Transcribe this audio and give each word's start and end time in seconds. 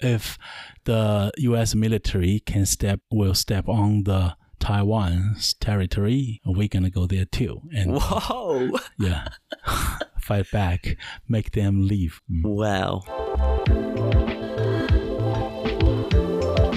if 0.00 0.38
the 0.84 1.32
U.S. 1.38 1.74
military 1.74 2.40
can 2.40 2.66
step 2.66 3.00
will 3.10 3.34
step 3.34 3.68
on 3.68 4.04
the 4.04 4.36
Taiwan's 4.58 5.54
territory, 5.54 6.40
we're 6.44 6.68
gonna 6.68 6.90
go 6.90 7.06
there 7.06 7.24
too, 7.24 7.62
and 7.74 7.98
Whoa! 7.98 8.70
yeah, 8.98 9.28
fight 10.20 10.50
back, 10.50 10.96
make 11.28 11.52
them 11.52 11.86
leave. 11.86 12.20
Mm. 12.30 12.42
Wow. 12.44 13.02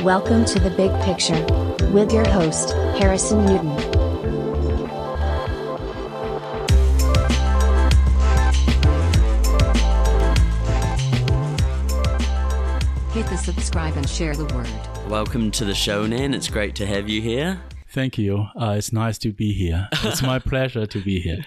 Welcome 0.04 0.46
to 0.46 0.60
the 0.60 0.70
Big 0.72 0.92
Picture 1.04 1.46
with 1.92 2.12
your 2.12 2.28
host, 2.30 2.72
Harrison 2.98 3.46
Newton. 3.46 3.83
Subscribe 13.44 13.98
and 13.98 14.10
share 14.10 14.34
the 14.36 14.46
word. 14.56 14.70
Welcome 15.10 15.52
to 15.52 15.66
the 15.66 15.76
show, 15.76 16.08
Nan. 16.08 16.34
It's 16.34 16.48
great 16.48 16.76
to 16.76 16.86
have 16.86 17.10
you 17.10 17.22
here. 17.22 17.62
Thank 17.90 18.18
you. 18.18 18.48
Uh, 18.60 18.76
it's 18.78 18.94
nice 18.94 19.18
to 19.20 19.34
be 19.34 19.52
here. 19.54 19.90
It's 20.04 20.22
my 20.22 20.40
pleasure 20.52 20.86
to 20.88 21.02
be 21.02 21.20
here. 21.20 21.46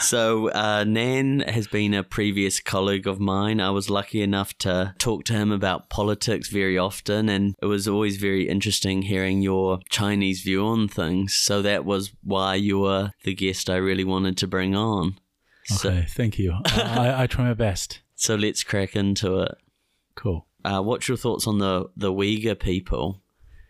So, 0.00 0.50
uh, 0.50 0.84
Nan 0.84 1.40
has 1.40 1.68
been 1.68 1.94
a 1.94 2.02
previous 2.02 2.58
colleague 2.60 3.06
of 3.06 3.20
mine. 3.20 3.60
I 3.60 3.70
was 3.70 3.88
lucky 3.88 4.22
enough 4.22 4.58
to 4.58 4.94
talk 4.98 5.24
to 5.26 5.34
him 5.34 5.52
about 5.52 5.88
politics 5.88 6.48
very 6.48 6.76
often, 6.76 7.28
and 7.28 7.54
it 7.62 7.66
was 7.66 7.86
always 7.86 8.16
very 8.16 8.48
interesting 8.48 9.02
hearing 9.02 9.40
your 9.40 9.78
Chinese 9.88 10.42
view 10.42 10.66
on 10.66 10.88
things. 10.88 11.32
So, 11.32 11.62
that 11.62 11.84
was 11.84 12.12
why 12.24 12.56
you 12.56 12.80
were 12.80 13.12
the 13.22 13.34
guest 13.34 13.70
I 13.70 13.76
really 13.76 14.04
wanted 14.04 14.36
to 14.38 14.48
bring 14.48 14.74
on. 14.74 15.16
So, 15.66 15.90
Okay, 15.90 16.06
thank 16.10 16.38
you. 16.40 16.56
I, 16.66 17.22
I 17.22 17.26
try 17.28 17.44
my 17.44 17.54
best. 17.54 18.00
so 18.16 18.34
let's 18.34 18.64
crack 18.64 18.96
into 18.96 19.38
it. 19.40 19.54
Cool. 20.16 20.46
Uh, 20.66 20.82
what's 20.82 21.06
your 21.06 21.16
thoughts 21.16 21.46
on 21.46 21.58
the, 21.58 21.88
the 21.96 22.12
Uyghur 22.12 22.58
people? 22.58 23.22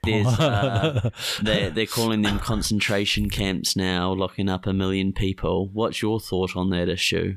Uh, 0.08 1.10
they're, 1.42 1.68
they're 1.68 1.84
calling 1.86 2.22
them 2.22 2.38
concentration 2.38 3.28
camps 3.28 3.76
now, 3.76 4.12
locking 4.12 4.48
up 4.48 4.66
a 4.66 4.72
million 4.72 5.12
people. 5.12 5.68
What's 5.68 6.00
your 6.00 6.18
thought 6.18 6.56
on 6.56 6.70
that 6.70 6.88
issue? 6.88 7.36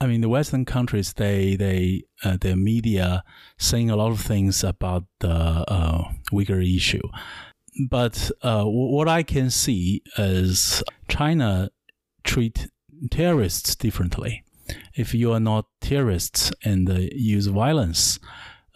I 0.00 0.06
mean, 0.06 0.22
the 0.22 0.28
Western 0.28 0.64
countries, 0.64 1.12
they 1.12 1.56
they 1.56 2.04
uh, 2.24 2.38
their 2.40 2.56
media 2.56 3.24
saying 3.58 3.90
a 3.90 3.96
lot 3.96 4.12
of 4.12 4.20
things 4.20 4.62
about 4.62 5.04
the 5.18 5.28
uh, 5.28 6.04
Uyghur 6.32 6.64
issue, 6.64 7.02
but 7.90 8.30
uh, 8.42 8.58
w- 8.58 8.92
what 8.94 9.08
I 9.08 9.24
can 9.24 9.50
see 9.50 10.02
is 10.16 10.84
China 11.08 11.70
treat 12.22 12.68
terrorists 13.10 13.74
differently. 13.74 14.44
If 14.94 15.14
you 15.14 15.32
are 15.32 15.40
not 15.40 15.66
terrorists 15.80 16.52
and 16.62 16.88
uh, 16.88 17.08
use 17.10 17.46
violence, 17.46 18.20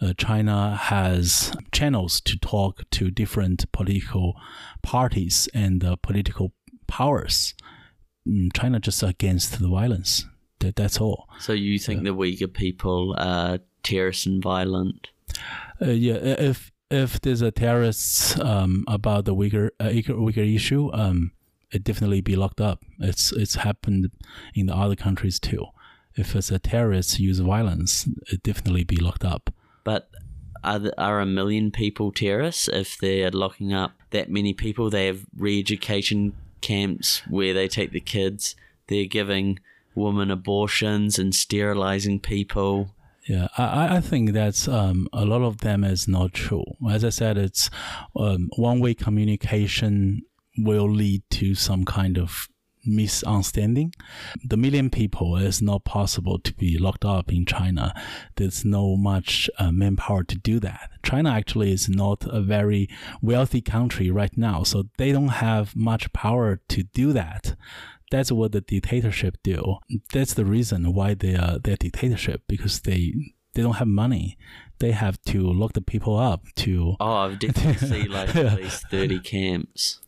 uh, 0.01 0.13
China 0.17 0.75
has 0.75 1.53
channels 1.71 2.19
to 2.21 2.37
talk 2.37 2.89
to 2.91 3.11
different 3.11 3.71
political 3.71 4.35
parties 4.81 5.47
and 5.53 5.83
uh, 5.83 5.95
political 5.97 6.53
powers. 6.87 7.53
Mm, 8.27 8.49
China 8.55 8.79
just 8.79 9.03
against 9.03 9.59
the 9.59 9.67
violence. 9.67 10.25
That, 10.59 10.75
that's 10.75 10.99
all. 10.99 11.27
So 11.39 11.53
you 11.53 11.77
think 11.79 12.03
the 12.03 12.15
Uyghur 12.15 12.53
people 12.53 13.15
are 13.17 13.59
terrorist 13.83 14.25
and 14.25 14.41
violent? 14.41 15.09
Uh, 15.81 15.91
yeah, 15.91 16.15
if 16.15 16.71
if 16.89 17.19
there's 17.21 17.41
a 17.41 17.51
terrorists 17.51 18.39
um, 18.39 18.85
about 18.87 19.25
the 19.25 19.35
Uyghur, 19.35 19.69
uh, 19.79 19.85
Uyghur 19.85 20.15
Uyghur 20.15 20.55
issue, 20.55 20.91
um, 20.93 21.31
it 21.71 21.83
definitely 21.83 22.21
be 22.21 22.35
locked 22.35 22.61
up. 22.61 22.83
It's 22.99 23.31
it's 23.31 23.55
happened 23.55 24.11
in 24.53 24.67
the 24.67 24.75
other 24.75 24.95
countries 24.95 25.39
too. 25.39 25.65
If 26.15 26.35
it's 26.35 26.51
a 26.51 26.59
terrorist 26.59 27.19
use 27.19 27.39
violence, 27.39 28.07
it 28.31 28.43
definitely 28.43 28.83
be 28.83 28.97
locked 28.97 29.25
up. 29.25 29.49
But 29.83 30.09
are, 30.63 30.81
are 30.97 31.19
a 31.19 31.25
million 31.25 31.71
people 31.71 32.11
terrorists 32.11 32.67
if 32.67 32.97
they're 32.97 33.31
locking 33.31 33.73
up 33.73 33.93
that 34.11 34.29
many 34.29 34.53
people? 34.53 34.89
They 34.89 35.07
have 35.07 35.25
re-education 35.35 36.33
camps 36.61 37.21
where 37.29 37.53
they 37.53 37.67
take 37.67 37.91
the 37.91 37.99
kids. 37.99 38.55
They're 38.87 39.05
giving 39.05 39.59
women 39.95 40.31
abortions 40.31 41.19
and 41.19 41.35
sterilizing 41.35 42.19
people. 42.19 42.95
Yeah, 43.27 43.47
I, 43.57 43.63
I- 43.63 43.95
I 43.97 44.01
think 44.01 44.31
that's 44.33 44.67
um, 44.67 45.07
a 45.13 45.25
lot 45.25 45.41
of 45.41 45.59
them 45.59 45.83
is 45.83 46.07
not 46.07 46.33
true. 46.33 46.65
As 46.89 47.03
I 47.05 47.09
said, 47.09 47.37
it's 47.37 47.69
um, 48.15 48.49
one 48.57 48.79
way 48.79 48.93
communication 48.93 50.23
will 50.57 50.89
lead 50.89 51.23
to 51.31 51.55
some 51.55 51.83
kind 51.85 52.17
of 52.17 52.47
misunderstanding. 52.85 53.93
The 54.43 54.57
million 54.57 54.89
people 54.89 55.37
is 55.37 55.61
not 55.61 55.85
possible 55.85 56.39
to 56.39 56.53
be 56.53 56.77
locked 56.77 57.05
up 57.05 57.31
in 57.31 57.45
China. 57.45 57.93
There's 58.35 58.65
no 58.65 58.95
much 58.95 59.49
uh, 59.59 59.71
manpower 59.71 60.23
to 60.23 60.35
do 60.35 60.59
that. 60.61 60.89
China 61.03 61.31
actually 61.31 61.71
is 61.71 61.89
not 61.89 62.25
a 62.27 62.41
very 62.41 62.89
wealthy 63.21 63.61
country 63.61 64.09
right 64.09 64.35
now, 64.37 64.63
so 64.63 64.85
they 64.97 65.11
don't 65.11 65.29
have 65.29 65.75
much 65.75 66.11
power 66.13 66.61
to 66.69 66.83
do 66.83 67.13
that. 67.13 67.55
That's 68.11 68.31
what 68.31 68.51
the 68.51 68.61
dictatorship 68.61 69.37
do. 69.43 69.77
That's 70.13 70.35
the 70.35 70.45
reason 70.45 70.93
why 70.93 71.15
they 71.15 71.35
are 71.35 71.57
their 71.57 71.77
dictatorship 71.77 72.43
because 72.47 72.81
they 72.81 73.13
they 73.53 73.61
don't 73.61 73.75
have 73.75 73.87
money. 73.87 74.37
They 74.79 74.91
have 74.91 75.21
to 75.23 75.51
lock 75.51 75.73
the 75.73 75.81
people 75.81 76.17
up 76.17 76.43
to 76.57 76.95
Oh, 76.99 77.13
I've 77.13 77.39
definitely 77.39 77.87
seen 77.87 78.11
like 78.11 78.35
at 78.35 78.57
least 78.57 78.87
30 78.89 79.19
camps. 79.19 79.99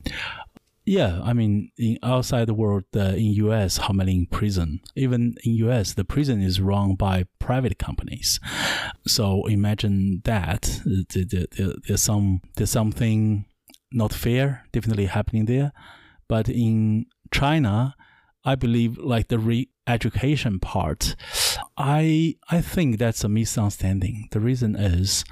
Yeah, 0.86 1.20
I 1.24 1.34
mean, 1.34 1.72
in 1.80 1.98
outside 2.04 2.46
the 2.48 2.54
world, 2.54 2.84
uh, 2.96 3.16
in 3.16 3.34
US, 3.46 3.78
how 3.78 3.94
many 3.94 4.16
in 4.16 4.26
prison? 4.28 4.82
Even 4.96 5.36
in 5.44 5.54
US, 5.54 5.94
the 5.94 6.06
prison 6.06 6.42
is 6.42 6.62
run 6.62 6.94
by 6.94 7.26
private 7.40 7.80
companies. 7.80 8.40
So 9.08 9.46
imagine 9.48 10.22
that 10.26 10.82
the- 10.86 11.06
the- 11.10 11.48
the- 11.58 11.82
there's 11.88 12.02
some 12.04 12.42
there's 12.56 12.70
something 12.70 13.46
not 13.92 14.14
fair 14.14 14.68
definitely 14.72 15.08
happening 15.08 15.46
there. 15.46 15.72
But 16.28 16.50
in 16.50 17.06
China, 17.32 17.96
I 18.44 18.54
believe 18.56 18.98
like 19.00 19.30
the 19.30 19.40
re-education 19.40 20.60
part, 20.60 21.16
I 21.78 22.36
I 22.50 22.62
think 22.62 23.00
that's 23.00 23.24
a 23.24 23.30
misunderstanding. 23.30 24.28
The 24.32 24.40
reason 24.40 24.76
is, 24.76 25.26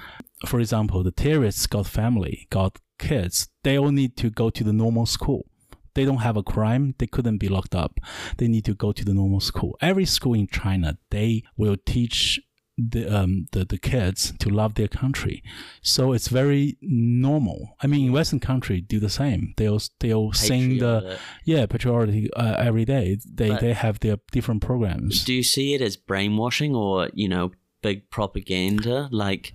for 0.46 0.58
example, 0.58 1.04
the 1.04 1.12
terrorists 1.12 1.66
got 1.68 1.86
family, 1.86 2.48
got 2.50 2.80
kids. 2.98 3.48
They 3.62 3.78
all 3.78 3.90
need 3.92 4.16
to 4.18 4.30
go 4.30 4.50
to 4.50 4.64
the 4.64 4.72
normal 4.72 5.06
school. 5.06 5.46
They 5.94 6.04
don't 6.04 6.18
have 6.22 6.36
a 6.36 6.42
crime. 6.42 6.94
They 6.98 7.06
couldn't 7.06 7.38
be 7.38 7.48
locked 7.48 7.74
up. 7.74 8.00
They 8.38 8.48
need 8.48 8.64
to 8.64 8.74
go 8.74 8.90
to 8.92 9.04
the 9.04 9.14
normal 9.14 9.40
school. 9.40 9.76
Every 9.80 10.04
school 10.04 10.34
in 10.34 10.48
China, 10.48 10.98
they 11.10 11.44
will 11.56 11.76
teach 11.86 12.40
the 12.76 13.06
um 13.06 13.46
the, 13.52 13.64
the 13.64 13.78
kids 13.78 14.32
to 14.40 14.48
love 14.50 14.74
their 14.74 14.88
country. 14.88 15.40
So 15.80 16.12
it's 16.12 16.26
very 16.26 16.76
normal. 16.82 17.76
I 17.80 17.86
mean, 17.86 18.06
in 18.06 18.12
Western 18.12 18.40
country 18.40 18.80
do 18.80 18.98
the 18.98 19.08
same. 19.08 19.54
They'll 19.56 19.80
they'll 20.00 20.32
sing 20.32 20.78
the 20.78 21.16
yeah 21.44 21.66
patriotic 21.66 22.30
uh, 22.34 22.56
every 22.58 22.84
day. 22.84 23.18
They 23.32 23.50
But- 23.50 23.60
they 23.60 23.72
have 23.74 24.00
their 24.00 24.16
different 24.32 24.62
programs. 24.62 25.24
Do 25.24 25.32
you 25.32 25.44
see 25.44 25.74
it 25.74 25.80
as 25.80 25.96
brainwashing 25.96 26.74
or, 26.74 27.10
you 27.14 27.28
know, 27.28 27.52
big 27.82 28.10
propaganda? 28.10 29.08
Like, 29.12 29.52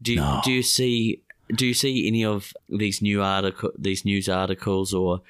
do, 0.00 0.16
No. 0.16 0.40
do 0.42 0.50
you 0.50 0.62
see 0.62 1.23
do 1.54 1.66
you 1.66 1.74
see 1.74 2.06
any 2.06 2.24
of 2.24 2.52
these 2.68 3.02
new 3.02 3.22
article 3.22 3.70
these 3.78 4.04
news 4.04 4.28
articles 4.28 4.94
or 4.94 5.20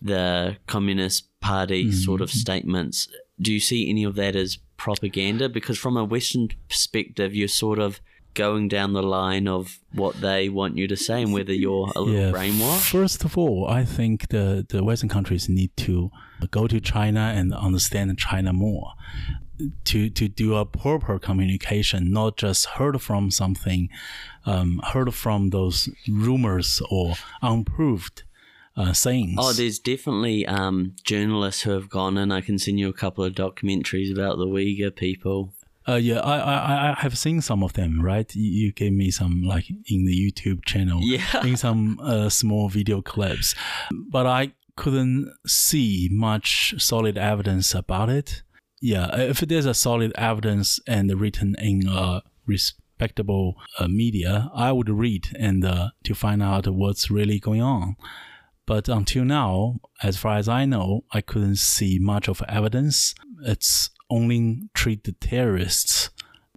the 0.00 0.56
Communist 0.66 1.24
Party 1.40 1.86
Mm. 1.86 1.94
sort 1.94 2.20
of 2.20 2.30
statements? 2.30 3.08
Do 3.40 3.52
you 3.52 3.60
see 3.60 3.88
any 3.88 4.04
of 4.04 4.14
that 4.16 4.36
as 4.36 4.58
propaganda? 4.76 5.48
Because 5.48 5.78
from 5.78 5.96
a 5.96 6.04
Western 6.04 6.48
perspective, 6.68 7.34
you're 7.34 7.48
sort 7.48 7.78
of 7.78 8.00
going 8.34 8.66
down 8.68 8.92
the 8.94 9.02
line 9.02 9.46
of 9.46 9.78
what 9.92 10.20
they 10.20 10.48
want 10.48 10.76
you 10.76 10.88
to 10.88 10.96
say 10.96 11.22
and 11.22 11.32
whether 11.32 11.52
you're 11.52 11.90
a 11.94 12.00
little 12.00 12.32
brainwashed. 12.32 12.90
First 12.90 13.24
of 13.24 13.36
all, 13.36 13.66
I 13.68 13.84
think 13.84 14.28
the, 14.28 14.64
the 14.68 14.82
Western 14.82 15.08
countries 15.10 15.48
need 15.48 15.70
to 15.78 16.10
go 16.50 16.66
to 16.66 16.80
China 16.80 17.32
and 17.34 17.52
understand 17.54 18.16
China 18.18 18.52
more. 18.52 18.92
To 19.84 20.10
to 20.10 20.28
do 20.28 20.56
a 20.56 20.64
proper 20.64 21.18
communication, 21.18 22.10
not 22.10 22.36
just 22.36 22.66
heard 22.66 23.00
from 23.00 23.30
something, 23.30 23.90
um, 24.44 24.80
heard 24.92 25.14
from 25.14 25.50
those 25.50 25.88
rumors 26.08 26.80
or 26.90 27.14
unproved 27.42 28.24
uh, 28.76 28.92
sayings. 28.92 29.36
Oh, 29.38 29.52
there's 29.52 29.78
definitely 29.78 30.46
um, 30.46 30.94
journalists 31.04 31.62
who 31.62 31.70
have 31.72 31.88
gone 31.88 32.16
in. 32.16 32.32
I 32.32 32.40
can 32.40 32.58
send 32.58 32.80
you 32.80 32.88
a 32.88 32.92
couple 32.92 33.24
of 33.24 33.34
documentaries 33.34 34.12
about 34.12 34.38
the 34.38 34.46
Uyghur 34.46 34.94
people. 34.96 35.52
Uh, 35.86 35.96
yeah, 35.96 36.20
I, 36.20 36.38
I 36.38 36.90
I 36.90 36.94
have 37.00 37.18
seen 37.18 37.40
some 37.40 37.64
of 37.64 37.72
them. 37.72 38.00
Right, 38.00 38.32
you, 38.36 38.66
you 38.66 38.72
gave 38.72 38.92
me 38.92 39.10
some 39.10 39.42
like 39.42 39.68
in 39.68 40.06
the 40.06 40.14
YouTube 40.14 40.64
channel. 40.64 41.00
Yeah. 41.02 41.44
in 41.44 41.56
some 41.56 41.98
uh, 42.00 42.28
small 42.28 42.68
video 42.68 43.02
clips, 43.02 43.54
but 43.90 44.26
I 44.26 44.52
couldn't 44.76 45.32
see 45.46 46.08
much 46.10 46.74
solid 46.78 47.18
evidence 47.18 47.74
about 47.74 48.08
it. 48.08 48.42
Yeah, 48.80 49.14
if 49.16 49.40
there's 49.40 49.66
a 49.66 49.74
solid 49.74 50.12
evidence 50.16 50.80
and 50.86 51.20
written 51.20 51.54
in 51.58 51.86
a 51.88 52.22
respectable 52.46 53.54
uh, 53.78 53.86
media, 53.86 54.50
I 54.54 54.72
would 54.72 54.88
read 54.88 55.28
and 55.38 55.64
uh, 55.64 55.90
to 56.04 56.14
find 56.14 56.42
out 56.42 56.66
what's 56.66 57.10
really 57.10 57.38
going 57.38 57.62
on. 57.62 57.96
But 58.66 58.88
until 58.88 59.24
now, 59.24 59.80
as 60.02 60.16
far 60.16 60.36
as 60.36 60.48
I 60.48 60.64
know, 60.64 61.04
I 61.12 61.20
couldn't 61.20 61.56
see 61.56 61.98
much 62.00 62.28
of 62.28 62.42
evidence. 62.48 63.14
It's 63.44 63.90
only 64.08 64.62
treat 64.74 65.04
the 65.04 65.12
terrorists 65.12 66.10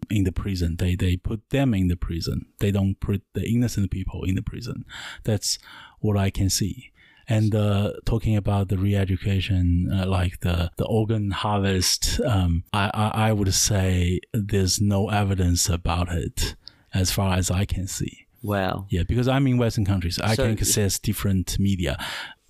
in 0.10 0.24
the 0.24 0.32
prison. 0.32 0.76
They 0.78 0.96
they 0.96 1.18
put 1.18 1.50
them 1.50 1.74
in 1.74 1.88
the 1.88 1.96
prison. 1.96 2.48
They 2.60 2.72
don't 2.72 3.00
put 3.00 3.24
the 3.34 3.48
innocent 3.48 3.92
people 3.92 4.24
in 4.24 4.36
the 4.36 4.42
prison. 4.42 4.86
That's 5.24 5.58
what 6.00 6.18
I 6.18 6.30
can 6.30 6.50
see. 6.50 6.92
And 7.28 7.56
uh, 7.56 7.94
talking 8.06 8.36
about 8.36 8.70
the 8.70 8.78
re-education, 8.78 9.90
uh, 9.92 10.06
like 10.06 10.42
the, 10.42 10.72
the 10.78 10.86
organ 10.86 11.32
harvest, 11.32 12.20
um, 12.26 12.64
I, 12.72 12.92
I, 12.94 13.30
I 13.30 13.34
would 13.34 13.54
say 13.54 14.20
there's 14.34 14.80
no 14.80 15.10
evidence 15.10 15.68
about 15.70 16.10
it 16.14 16.56
as 16.94 17.12
far 17.12 17.36
as 17.36 17.50
I 17.50 17.66
can 17.66 17.88
see. 17.88 18.28
Wow. 18.44 18.86
Yeah, 18.90 19.04
because 19.04 19.28
I'm 19.28 19.48
in 19.48 19.58
Western 19.58 19.86
countries, 19.86 20.20
I 20.20 20.36
So- 20.36 20.44
can 20.44 20.52
access 20.54 21.00
different 21.00 21.58
media. 21.60 21.98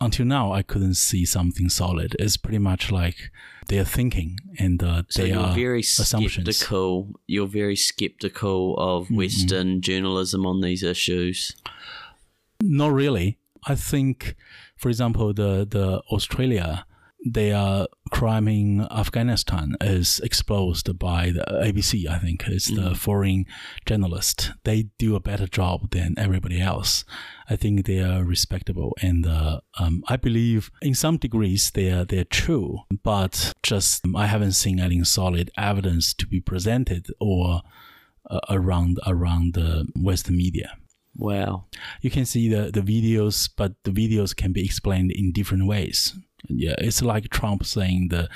Until 0.02 0.26
now, 0.26 0.52
I 0.52 0.62
couldn't 0.62 0.96
see 0.96 1.24
something 1.26 1.70
solid. 1.70 2.18
It's 2.20 2.36
pretty 2.36 2.58
much 2.58 2.92
like 2.92 3.32
they're 3.70 3.86
thinking 3.86 4.38
and 4.60 4.84
uh, 4.84 5.04
So 5.08 5.22
they 5.22 5.30
you're 5.30 5.40
are 5.40 5.56
very 5.56 5.80
assumptions. 5.80 6.34
skeptical. 6.58 7.18
You're 7.28 7.48
very 7.48 7.78
skeptical 7.78 8.76
of 8.78 9.06
Mm-hmm. 9.06 9.16
Western 9.16 9.80
journalism 9.82 10.46
on 10.46 10.60
these 10.60 10.84
issues. 10.84 11.56
Not 12.62 12.92
really. 12.92 13.38
I 13.68 13.76
think, 13.76 14.36
for 14.78 14.90
example, 14.90 15.34
the 15.34 15.68
the 15.70 16.02
Australia, 16.12 16.86
their 17.26 17.88
crime 18.12 18.48
in 18.48 18.82
Afghanistan 18.92 19.76
is 19.82 20.20
exposed 20.20 20.98
by 21.00 21.32
the 21.32 21.44
ABC. 21.64 22.08
I 22.08 22.20
think 22.20 22.44
it's 22.48 22.70
the 22.70 22.94
foreign 22.94 23.46
journalist. 23.86 24.52
They 24.64 24.90
do 25.00 25.16
a 25.16 25.20
better 25.20 25.48
job 25.48 25.92
than 25.92 26.14
everybody 26.18 26.62
else. 26.62 27.04
I 27.50 27.56
think 27.56 27.86
they 27.86 28.00
are 28.00 28.24
respectable, 28.24 28.96
and 29.02 29.26
uh, 29.26 29.62
um, 29.80 30.04
I 30.08 30.18
believe 30.18 30.72
in 30.82 30.94
some 30.94 31.18
degrees 31.18 31.72
they 31.72 31.90
are 31.92 32.06
they're 32.06 32.26
true. 32.26 32.80
But 33.04 33.54
just 33.64 34.06
um, 34.06 34.16
I 34.16 34.28
haven't 34.28 34.54
seen 34.54 34.80
any 34.80 35.04
solid 35.04 35.52
evidence 35.58 36.14
to 36.16 36.28
be 36.28 36.42
presented 36.42 37.08
or 37.20 37.62
uh, 38.30 38.40
around 38.50 39.00
around 39.08 39.54
the 39.54 39.88
Western 39.96 40.38
media 40.38 40.78
Wow. 41.18 41.66
you 42.02 42.10
can 42.10 42.26
see 42.26 42.50
the, 42.50 42.72
the 42.72 42.82
videos, 42.82 43.50
but 43.56 43.74
the 43.84 43.92
videos 43.92 44.36
can 44.36 44.52
be 44.52 44.64
explained 44.66 45.12
in 45.12 45.32
different 45.32 45.66
ways. 45.68 46.14
Yeah, 46.50 46.76
it's 46.78 47.02
like 47.02 47.30
Trump 47.30 47.66
saying 47.66 48.10
the 48.10 48.30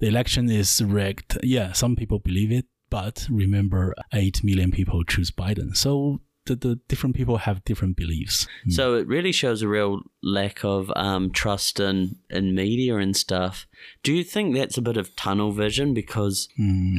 the 0.00 0.08
election 0.08 0.50
is 0.50 0.82
rigged. 0.84 1.38
Yeah, 1.42 1.72
some 1.72 1.96
people 1.96 2.18
believe 2.18 2.52
it, 2.52 2.66
but 2.90 3.26
remember, 3.30 3.94
eight 4.12 4.44
million 4.44 4.70
people 4.70 5.02
choose 5.04 5.30
Biden. 5.30 5.74
So 5.76 6.20
the, 6.46 6.56
the 6.56 6.80
different 6.88 7.16
people 7.16 7.38
have 7.38 7.64
different 7.64 7.96
beliefs. 7.96 8.46
So 8.68 8.94
it 8.94 9.06
really 9.06 9.32
shows 9.32 9.62
a 9.62 9.68
real 9.68 10.02
lack 10.22 10.62
of 10.62 10.92
um, 10.94 11.30
trust 11.30 11.80
in, 11.80 12.16
in 12.28 12.54
media 12.54 12.96
and 12.96 13.16
stuff. 13.16 13.66
Do 14.02 14.12
you 14.12 14.24
think 14.24 14.54
that's 14.54 14.76
a 14.76 14.82
bit 14.82 14.98
of 14.98 15.16
tunnel 15.16 15.52
vision? 15.52 15.94
Because 15.94 16.48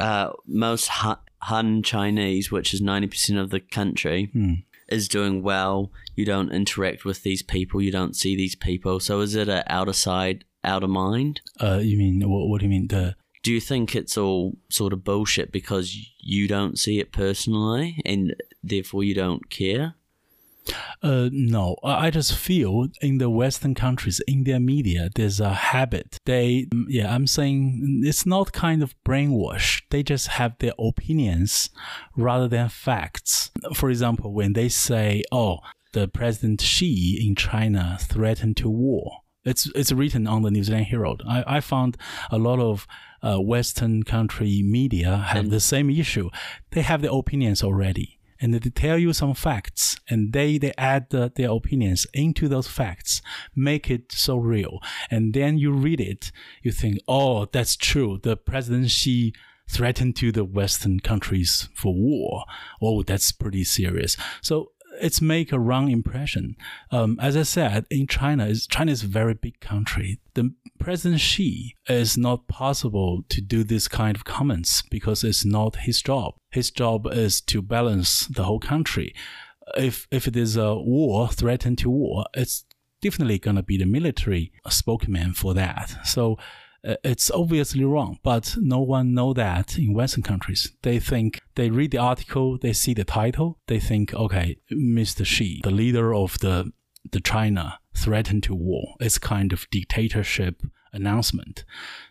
uh, 0.01 0.31
most 0.47 0.87
Han, 0.87 1.17
Han 1.43 1.83
Chinese, 1.83 2.51
which 2.51 2.73
is 2.73 2.81
90% 2.81 3.39
of 3.39 3.51
the 3.51 3.59
country, 3.59 4.31
is 4.87 5.07
doing 5.07 5.41
well. 5.43 5.91
You 6.15 6.25
don't 6.25 6.51
interact 6.51 7.05
with 7.05 7.23
these 7.23 7.41
people, 7.41 7.81
you 7.81 7.91
don't 7.91 8.15
see 8.15 8.35
these 8.35 8.55
people. 8.55 8.99
So 8.99 9.21
is 9.21 9.35
it 9.35 9.49
a 9.49 9.63
outer 9.71 9.93
side, 9.93 10.45
outer 10.63 10.87
mind? 10.87 11.41
Uh, 11.59 11.79
you 11.81 11.97
mean 11.97 12.21
what? 12.29 12.47
What 12.47 12.59
do 12.59 12.65
you 12.65 12.69
mean 12.69 12.87
the? 12.87 13.15
Do 13.43 13.53
you 13.53 13.61
think 13.61 13.95
it's 13.95 14.17
all 14.17 14.57
sort 14.69 14.91
of 14.91 15.03
bullshit 15.03 15.51
because 15.51 15.95
you 16.19 16.47
don't 16.47 16.79
see 16.79 16.99
it 16.99 17.11
personally 17.11 18.01
and 18.03 18.35
therefore 18.63 19.03
you 19.03 19.13
don't 19.13 19.49
care? 19.51 19.95
Uh, 21.01 21.29
no, 21.31 21.75
I 21.83 22.09
just 22.09 22.35
feel 22.35 22.87
in 23.01 23.17
the 23.17 23.29
Western 23.29 23.75
countries, 23.75 24.21
in 24.27 24.43
their 24.43 24.59
media, 24.59 25.09
there's 25.15 25.39
a 25.39 25.53
habit. 25.53 26.19
They, 26.25 26.67
mm, 26.73 26.85
yeah, 26.87 27.13
I'm 27.13 27.27
saying 27.27 28.01
it's 28.03 28.25
not 28.25 28.53
kind 28.53 28.81
of 28.81 28.95
brainwash. 29.05 29.83
They 29.89 30.03
just 30.03 30.27
have 30.29 30.57
their 30.59 30.73
opinions 30.79 31.69
rather 32.15 32.47
than 32.47 32.69
facts. 32.69 33.51
For 33.73 33.89
example, 33.89 34.33
when 34.33 34.53
they 34.53 34.69
say, 34.69 35.23
"Oh, 35.31 35.59
the 35.93 36.07
President 36.07 36.61
Xi 36.61 37.23
in 37.25 37.35
China 37.35 37.97
threatened 38.01 38.57
to 38.57 38.69
war," 38.69 39.19
it's 39.43 39.69
it's 39.75 39.91
written 39.91 40.27
on 40.27 40.41
the 40.41 40.51
New 40.51 40.63
Zealand 40.63 40.87
Herald. 40.87 41.21
I, 41.27 41.43
I 41.57 41.59
found 41.59 41.97
a 42.31 42.39
lot 42.39 42.59
of 42.59 42.87
uh, 43.21 43.39
Western 43.39 44.03
country 44.03 44.61
media 44.63 45.17
have 45.17 45.49
the 45.49 45.59
same 45.59 45.89
issue. 45.89 46.29
They 46.71 46.81
have 46.81 47.01
their 47.01 47.11
opinions 47.11 47.63
already 47.63 48.14
and 48.45 48.53
they 48.53 48.69
tell 48.69 48.99
you 48.99 49.11
some 49.11 49.33
facts 49.33 49.97
and 50.07 50.31
they, 50.31 50.59
they 50.59 50.71
add 50.77 51.09
the, 51.09 51.31
their 51.35 51.49
opinions 51.49 52.05
into 52.13 52.47
those 52.47 52.67
facts, 52.67 53.23
make 53.55 53.89
it 53.89 54.11
so 54.11 54.37
real. 54.37 54.79
And 55.09 55.33
then 55.33 55.57
you 55.57 55.71
read 55.71 55.99
it, 55.99 56.31
you 56.61 56.71
think, 56.71 56.99
oh, 57.07 57.45
that's 57.45 57.75
true. 57.75 58.19
The 58.21 58.37
President 58.37 58.91
Xi 58.91 59.33
threatened 59.67 60.15
to 60.17 60.31
the 60.31 60.45
Western 60.45 60.99
countries 60.99 61.69
for 61.73 61.95
war. 61.95 62.43
Oh, 62.79 63.01
that's 63.01 63.31
pretty 63.31 63.63
serious. 63.63 64.15
So 64.43 64.73
it's 65.01 65.21
make 65.21 65.51
a 65.51 65.59
wrong 65.59 65.89
impression. 65.89 66.55
Um, 66.91 67.19
as 67.21 67.35
I 67.35 67.43
said, 67.43 67.85
in 67.89 68.07
China, 68.07 68.53
China 68.55 68.91
is 68.91 69.03
a 69.03 69.07
very 69.07 69.33
big 69.33 69.59
country. 69.59 70.19
The 70.33 70.53
President 70.79 71.21
Xi 71.21 71.75
is 71.87 72.17
not 72.17 72.47
possible 72.47 73.23
to 73.29 73.41
do 73.41 73.63
this 73.63 73.87
kind 73.87 74.15
of 74.15 74.25
comments 74.25 74.81
because 74.81 75.23
it's 75.23 75.45
not 75.45 75.77
his 75.77 76.01
job. 76.01 76.35
His 76.51 76.71
job 76.71 77.07
is 77.11 77.41
to 77.41 77.61
balance 77.61 78.27
the 78.27 78.43
whole 78.43 78.59
country. 78.59 79.13
If 79.77 80.07
if 80.11 80.27
it 80.27 80.35
is 80.35 80.55
a 80.57 80.75
war, 80.75 81.29
threatened 81.29 81.77
to 81.79 81.89
war, 81.89 82.25
it's 82.33 82.65
definitely 83.01 83.39
gonna 83.39 83.63
be 83.63 83.77
the 83.77 83.85
military 83.85 84.51
spokesman 84.69 85.33
for 85.33 85.53
that. 85.53 85.95
So 86.03 86.37
Uh, 86.85 86.95
it's 87.03 87.31
obviously 87.31 87.83
wrong, 87.83 88.19
but 88.21 88.55
no 88.59 88.79
one 88.79 89.13
know 89.13 89.33
that 89.33 89.77
in 89.77 89.93
Western 89.93 90.23
countries. 90.23 90.71
They 90.83 90.99
think 90.99 91.41
they 91.55 91.69
read 91.69 91.91
the 91.91 91.97
article, 91.97 92.57
they 92.57 92.73
see 92.73 92.93
the 92.93 93.03
title, 93.03 93.59
they 93.67 93.79
think, 93.79 94.13
okay, 94.13 94.57
Mr. 94.71 95.25
Xi, 95.25 95.61
the 95.63 95.71
leader 95.71 96.13
of 96.13 96.39
the 96.39 96.71
the 97.11 97.19
China 97.19 97.79
threatened 97.95 98.41
to 98.43 98.55
war. 98.55 98.95
It's 98.99 99.19
kind 99.19 99.53
of 99.53 99.69
dictatorship 99.69 100.63
announcement, 100.91 101.63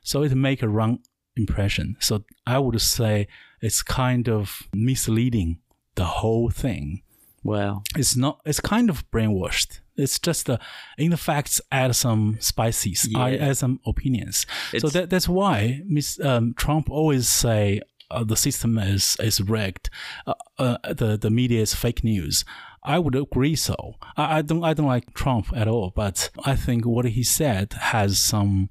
so 0.03 0.23
it 0.23 0.35
make 0.35 0.63
a 0.63 0.69
wrong 0.69 1.01
impression. 1.37 1.97
So 2.01 2.25
I 2.47 2.59
would 2.59 2.81
say 2.81 3.29
it's 3.61 3.83
kind 3.83 4.29
of 4.29 4.63
misleading 4.73 5.59
the 5.95 6.05
whole 6.05 6.51
thing 6.51 7.03
Wow. 7.45 7.83
it's 7.97 8.17
not 8.17 8.41
it's 8.45 8.61
kind 8.61 8.89
of 8.91 9.09
brainwashed 9.11 9.81
it's 9.97 10.19
just 10.19 10.51
uh, 10.51 10.57
in 10.99 11.11
the 11.11 11.17
facts 11.17 11.61
add 11.71 11.95
some 11.95 12.37
spices 12.41 13.09
I 13.15 13.31
Yeah. 13.31 13.47
add 13.51 13.57
some 13.59 13.79
opinions 13.87 14.47
so 14.79 14.89
that, 14.89 15.11
that's 15.11 15.29
why 15.29 15.83
Miss 15.87 16.19
um, 16.21 16.55
trump 16.57 16.91
always 16.91 17.29
say 17.29 17.81
uh, 18.11 18.25
the 18.25 18.37
system 18.37 18.79
is 18.79 19.17
is 19.21 19.41
rigged 19.41 19.91
uh, 20.27 20.35
uh, 20.59 20.79
the 20.93 21.17
the 21.17 21.31
media 21.31 21.61
is 21.63 21.75
fake 21.75 22.03
news 22.03 22.45
I 22.87 22.99
would 22.99 23.15
agree 23.17 23.57
so. 23.57 23.95
I, 24.15 24.39
I 24.39 24.43
don't 24.43 24.63
I 24.63 24.75
don't 24.75 24.87
like 24.95 25.15
Trump 25.15 25.47
at 25.57 25.67
all, 25.67 25.91
but 25.97 26.29
I 26.45 26.55
think 26.55 26.85
what 26.85 27.07
he 27.07 27.23
said 27.25 27.73
has 27.95 28.19
some 28.19 28.69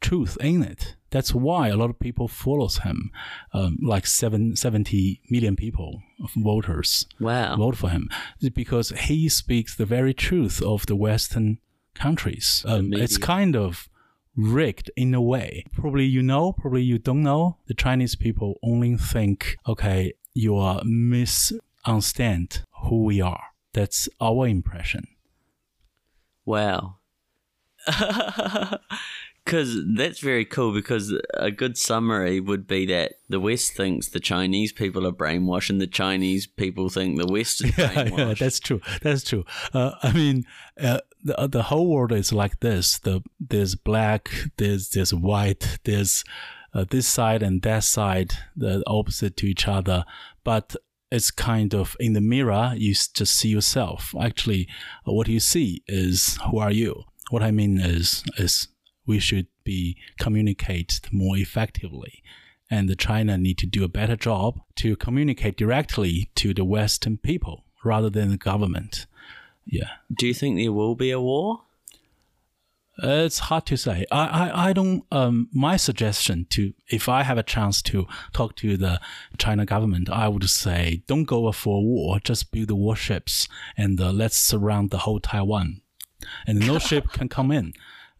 truth 0.00 0.36
in 0.40 0.64
it. 0.64 0.96
That's 1.12 1.32
why 1.34 1.68
a 1.68 1.76
lot 1.76 1.90
of 1.90 1.98
people 2.00 2.26
follows 2.26 2.78
him, 2.78 3.10
um, 3.52 3.78
like 3.80 4.06
seven, 4.06 4.56
70 4.56 5.20
million 5.30 5.54
people, 5.56 6.02
voters 6.36 7.06
Wow. 7.20 7.56
vote 7.56 7.76
for 7.76 7.90
him 7.90 8.08
because 8.54 8.90
he 8.90 9.28
speaks 9.28 9.76
the 9.76 9.86
very 9.86 10.14
truth 10.14 10.60
of 10.62 10.86
the 10.86 10.96
Western 10.96 11.58
countries. 11.94 12.64
Um, 12.66 12.92
it's 12.94 13.18
kind 13.18 13.54
of 13.54 13.88
rigged 14.34 14.90
in 14.96 15.14
a 15.14 15.20
way. 15.20 15.64
Probably 15.72 16.06
you 16.06 16.22
know, 16.22 16.52
probably 16.52 16.82
you 16.82 16.98
don't 16.98 17.22
know. 17.22 17.58
The 17.66 17.74
Chinese 17.74 18.16
people 18.16 18.58
only 18.62 18.96
think, 18.96 19.56
okay, 19.68 20.14
you 20.34 20.56
are 20.56 20.80
misunderstand 20.84 22.64
who 22.84 23.04
we 23.04 23.20
are. 23.20 23.44
That's 23.74 24.08
our 24.20 24.46
impression. 24.48 25.06
Wow. 26.46 26.96
Because 29.44 29.76
that's 29.96 30.20
very 30.20 30.44
cool. 30.44 30.72
Because 30.72 31.12
a 31.34 31.50
good 31.50 31.76
summary 31.76 32.40
would 32.40 32.66
be 32.66 32.86
that 32.86 33.14
the 33.28 33.40
West 33.40 33.74
thinks 33.74 34.08
the 34.08 34.20
Chinese 34.20 34.72
people 34.72 35.06
are 35.06 35.12
brainwashed, 35.12 35.70
and 35.70 35.80
the 35.80 35.86
Chinese 35.86 36.46
people 36.46 36.88
think 36.88 37.18
the 37.18 37.32
West 37.32 37.64
is 37.64 37.76
yeah, 37.78 37.92
brainwashed. 37.92 38.18
yeah, 38.18 38.34
that's 38.34 38.60
true. 38.60 38.80
That's 39.02 39.24
true. 39.24 39.44
Uh, 39.74 39.92
I 40.02 40.12
mean, 40.12 40.44
uh, 40.80 41.00
the 41.24 41.48
the 41.48 41.62
whole 41.64 41.88
world 41.88 42.12
is 42.12 42.32
like 42.32 42.60
this. 42.60 42.98
The 42.98 43.22
there's 43.40 43.74
black, 43.74 44.30
there's 44.58 44.90
there's 44.90 45.12
white, 45.14 45.78
there's 45.84 46.24
uh, 46.74 46.84
this 46.88 47.06
side 47.06 47.42
and 47.42 47.62
that 47.62 47.84
side, 47.84 48.32
the 48.56 48.82
opposite 48.86 49.36
to 49.38 49.46
each 49.46 49.68
other. 49.68 50.04
But 50.44 50.76
it's 51.10 51.30
kind 51.30 51.74
of 51.74 51.94
in 52.00 52.14
the 52.14 52.20
mirror. 52.20 52.72
You 52.76 52.94
just 52.94 53.36
see 53.36 53.48
yourself. 53.48 54.14
Actually, 54.18 54.66
uh, 55.06 55.12
what 55.12 55.28
you 55.28 55.40
see 55.40 55.82
is 55.86 56.38
who 56.50 56.58
are 56.58 56.72
you. 56.72 57.04
What 57.30 57.42
I 57.42 57.50
mean 57.50 57.78
is 57.80 58.24
is 58.38 58.68
we 59.06 59.18
should 59.18 59.46
be 59.64 59.96
communicate 60.18 61.00
more 61.12 61.36
effectively 61.36 62.22
and 62.72 62.98
China 62.98 63.36
need 63.36 63.58
to 63.58 63.66
do 63.66 63.84
a 63.84 63.88
better 63.88 64.16
job 64.16 64.58
to 64.76 64.96
communicate 64.96 65.58
directly 65.58 66.30
to 66.34 66.54
the 66.54 66.64
Western 66.64 67.18
people 67.18 67.64
rather 67.84 68.08
than 68.08 68.30
the 68.30 68.38
government. 68.38 69.04
Yeah. 69.66 69.90
Do 70.10 70.26
you 70.26 70.32
think 70.32 70.56
there 70.56 70.72
will 70.72 70.94
be 70.94 71.10
a 71.10 71.20
war? 71.20 71.64
It's 72.96 73.40
hard 73.40 73.66
to 73.66 73.76
say. 73.76 74.06
I, 74.10 74.26
I, 74.26 74.68
I 74.68 74.72
don't. 74.72 75.04
Um, 75.12 75.48
my 75.52 75.76
suggestion 75.76 76.46
to 76.50 76.72
if 76.88 77.08
I 77.08 77.24
have 77.24 77.36
a 77.36 77.42
chance 77.42 77.82
to 77.82 78.06
talk 78.32 78.56
to 78.56 78.76
the 78.78 79.00
China 79.36 79.66
government, 79.66 80.08
I 80.08 80.28
would 80.28 80.48
say 80.48 81.02
don't 81.06 81.24
go 81.24 81.50
for 81.52 81.78
a 81.78 81.82
war. 81.82 82.20
Just 82.20 82.52
build 82.52 82.68
the 82.68 82.74
warships 82.74 83.48
and 83.76 84.00
uh, 84.00 84.12
let's 84.12 84.36
surround 84.36 84.90
the 84.90 84.98
whole 84.98 85.20
Taiwan, 85.20 85.80
and 86.46 86.66
no 86.66 86.78
ship 86.88 87.12
can 87.12 87.28
come 87.28 87.50
in. 87.50 87.72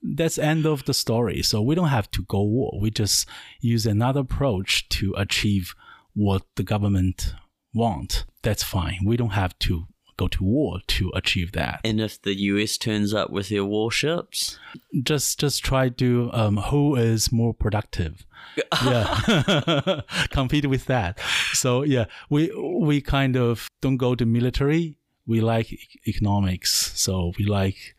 That's 0.03 0.39
end 0.39 0.67
of 0.67 0.85
the 0.85 0.95
story. 0.95 1.43
So 1.43 1.63
we 1.63 1.75
don't 1.75 1.89
have 1.89 2.11
to 2.13 2.23
go 2.25 2.43
war. 2.43 2.79
We 2.81 2.91
just 2.91 3.29
use 3.61 3.87
another 3.87 4.21
approach 4.21 4.89
to 4.91 5.15
achieve 5.17 5.75
what 6.15 6.43
the 6.57 6.63
government 6.63 7.35
want. 7.73 8.25
That's 8.43 8.63
fine. 8.63 9.01
We 9.05 9.17
don't 9.17 9.31
have 9.31 9.59
to 9.61 9.87
go 10.17 10.29
to 10.29 10.45
war 10.45 10.81
to 10.87 11.11
achieve 11.15 11.53
that. 11.53 11.81
And 11.85 12.01
if 12.01 12.21
the 12.21 12.35
US 12.35 12.77
turns 12.77 13.15
up 13.15 13.31
with 13.31 13.49
their 13.49 13.65
warships, 13.65 14.59
just 15.03 15.41
just 15.41 15.65
try 15.65 15.89
to 15.89 16.31
um, 16.33 16.57
who 16.57 16.97
is 16.97 17.33
more 17.33 17.55
productive 17.55 18.27
yeah 18.85 20.01
compete 20.31 20.67
with 20.67 20.87
that 20.87 21.19
so 21.53 21.83
yeah 21.85 22.07
we 22.29 22.51
we 22.89 23.01
kind 23.01 23.37
of 23.37 23.69
don't 23.81 23.97
go 23.97 24.15
to 24.15 24.27
military 24.27 24.99
we 25.27 25.41
like 25.41 25.73
e- 25.73 25.79
economics 26.07 26.93
so 26.99 27.33
we 27.39 27.45
like 27.45 27.95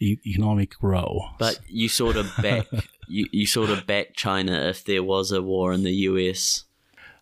e- 0.00 0.18
economic 0.26 0.70
growth 0.78 1.22
but 1.38 1.58
you 1.68 1.88
sort 1.88 2.16
of 2.16 2.30
back 2.42 2.66
you, 3.08 3.26
you 3.32 3.46
sort 3.46 3.70
of 3.70 3.86
back 3.86 4.14
China 4.14 4.52
if 4.68 4.84
there 4.84 5.02
was 5.02 5.30
a 5.32 5.42
war 5.42 5.72
in 5.72 5.82
the 5.84 5.92
US. 6.10 6.64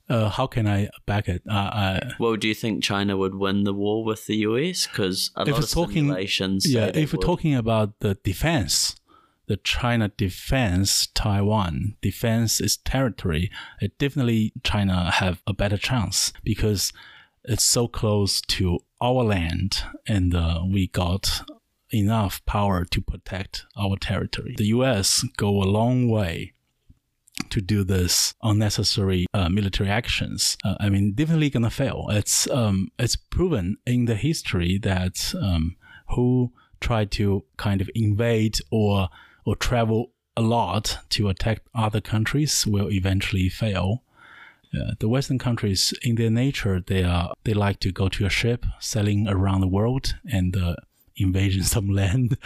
uh, 0.08 0.28
how 0.28 0.46
can 0.46 0.66
i 0.66 0.88
back 1.06 1.28
it 1.28 1.42
uh, 1.48 1.52
uh, 1.52 2.00
Well, 2.18 2.36
do 2.36 2.46
you 2.48 2.54
think 2.54 2.82
China 2.82 3.16
would 3.16 3.34
win 3.34 3.64
the 3.64 3.72
war 3.74 4.04
with 4.04 4.26
the 4.26 4.36
US? 4.48 4.86
Because 4.86 5.30
a 5.36 5.42
If 5.42 5.48
lot 5.54 5.62
of 5.64 5.70
talking- 5.70 5.94
simulations. 6.08 6.70
yeah 6.70 6.90
if 6.94 7.12
we're 7.12 7.18
would. 7.18 7.26
talking 7.26 7.54
about 7.54 7.98
the 8.00 8.14
defense 8.24 8.96
the 9.46 9.56
china 9.56 10.08
defense 10.16 11.08
taiwan 11.14 11.96
defense 12.00 12.60
its 12.60 12.76
territory 12.76 13.50
it 13.80 13.98
definitely 13.98 14.52
china 14.62 15.10
have 15.10 15.42
a 15.48 15.52
better 15.52 15.76
chance 15.76 16.32
because 16.44 16.92
it's 17.44 17.64
so 17.64 17.88
close 17.88 18.40
to 18.40 18.78
our 19.00 19.24
land 19.24 19.82
and 20.06 20.32
uh, 20.34 20.62
we 20.74 20.86
got 20.86 21.42
enough 21.92 22.44
power 22.46 22.84
to 22.84 23.00
protect 23.00 23.64
our 23.76 23.96
territory 23.96 24.54
the 24.56 24.66
us 24.66 25.24
go 25.36 25.62
a 25.62 25.64
long 25.64 26.08
way 26.08 26.52
to 27.50 27.60
do 27.60 27.84
this 27.84 28.34
unnecessary 28.42 29.26
uh, 29.34 29.48
military 29.48 29.88
actions. 29.88 30.56
Uh, 30.64 30.76
I 30.80 30.88
mean, 30.88 31.12
definitely 31.12 31.50
gonna 31.50 31.70
fail. 31.70 32.06
It's 32.10 32.48
um, 32.50 32.88
it's 32.98 33.16
proven 33.16 33.76
in 33.86 34.06
the 34.06 34.14
history 34.14 34.78
that 34.78 35.34
um, 35.40 35.76
who 36.10 36.52
try 36.80 37.04
to 37.04 37.44
kind 37.56 37.80
of 37.80 37.90
invade 37.94 38.58
or 38.70 39.08
or 39.44 39.56
travel 39.56 40.12
a 40.36 40.42
lot 40.42 40.98
to 41.10 41.28
attack 41.28 41.60
other 41.74 42.00
countries 42.00 42.66
will 42.66 42.90
eventually 42.90 43.48
fail. 43.48 44.02
Uh, 44.74 44.94
the 45.00 45.08
Western 45.08 45.38
countries, 45.38 45.92
in 46.02 46.14
their 46.14 46.30
nature, 46.30 46.80
they 46.80 47.04
are 47.04 47.34
they 47.44 47.52
like 47.52 47.78
to 47.80 47.92
go 47.92 48.08
to 48.08 48.24
a 48.24 48.30
ship 48.30 48.64
sailing 48.80 49.28
around 49.28 49.60
the 49.60 49.68
world 49.68 50.14
and 50.24 50.56
invasion 51.16 51.62
some 51.62 51.88
land. 51.94 52.36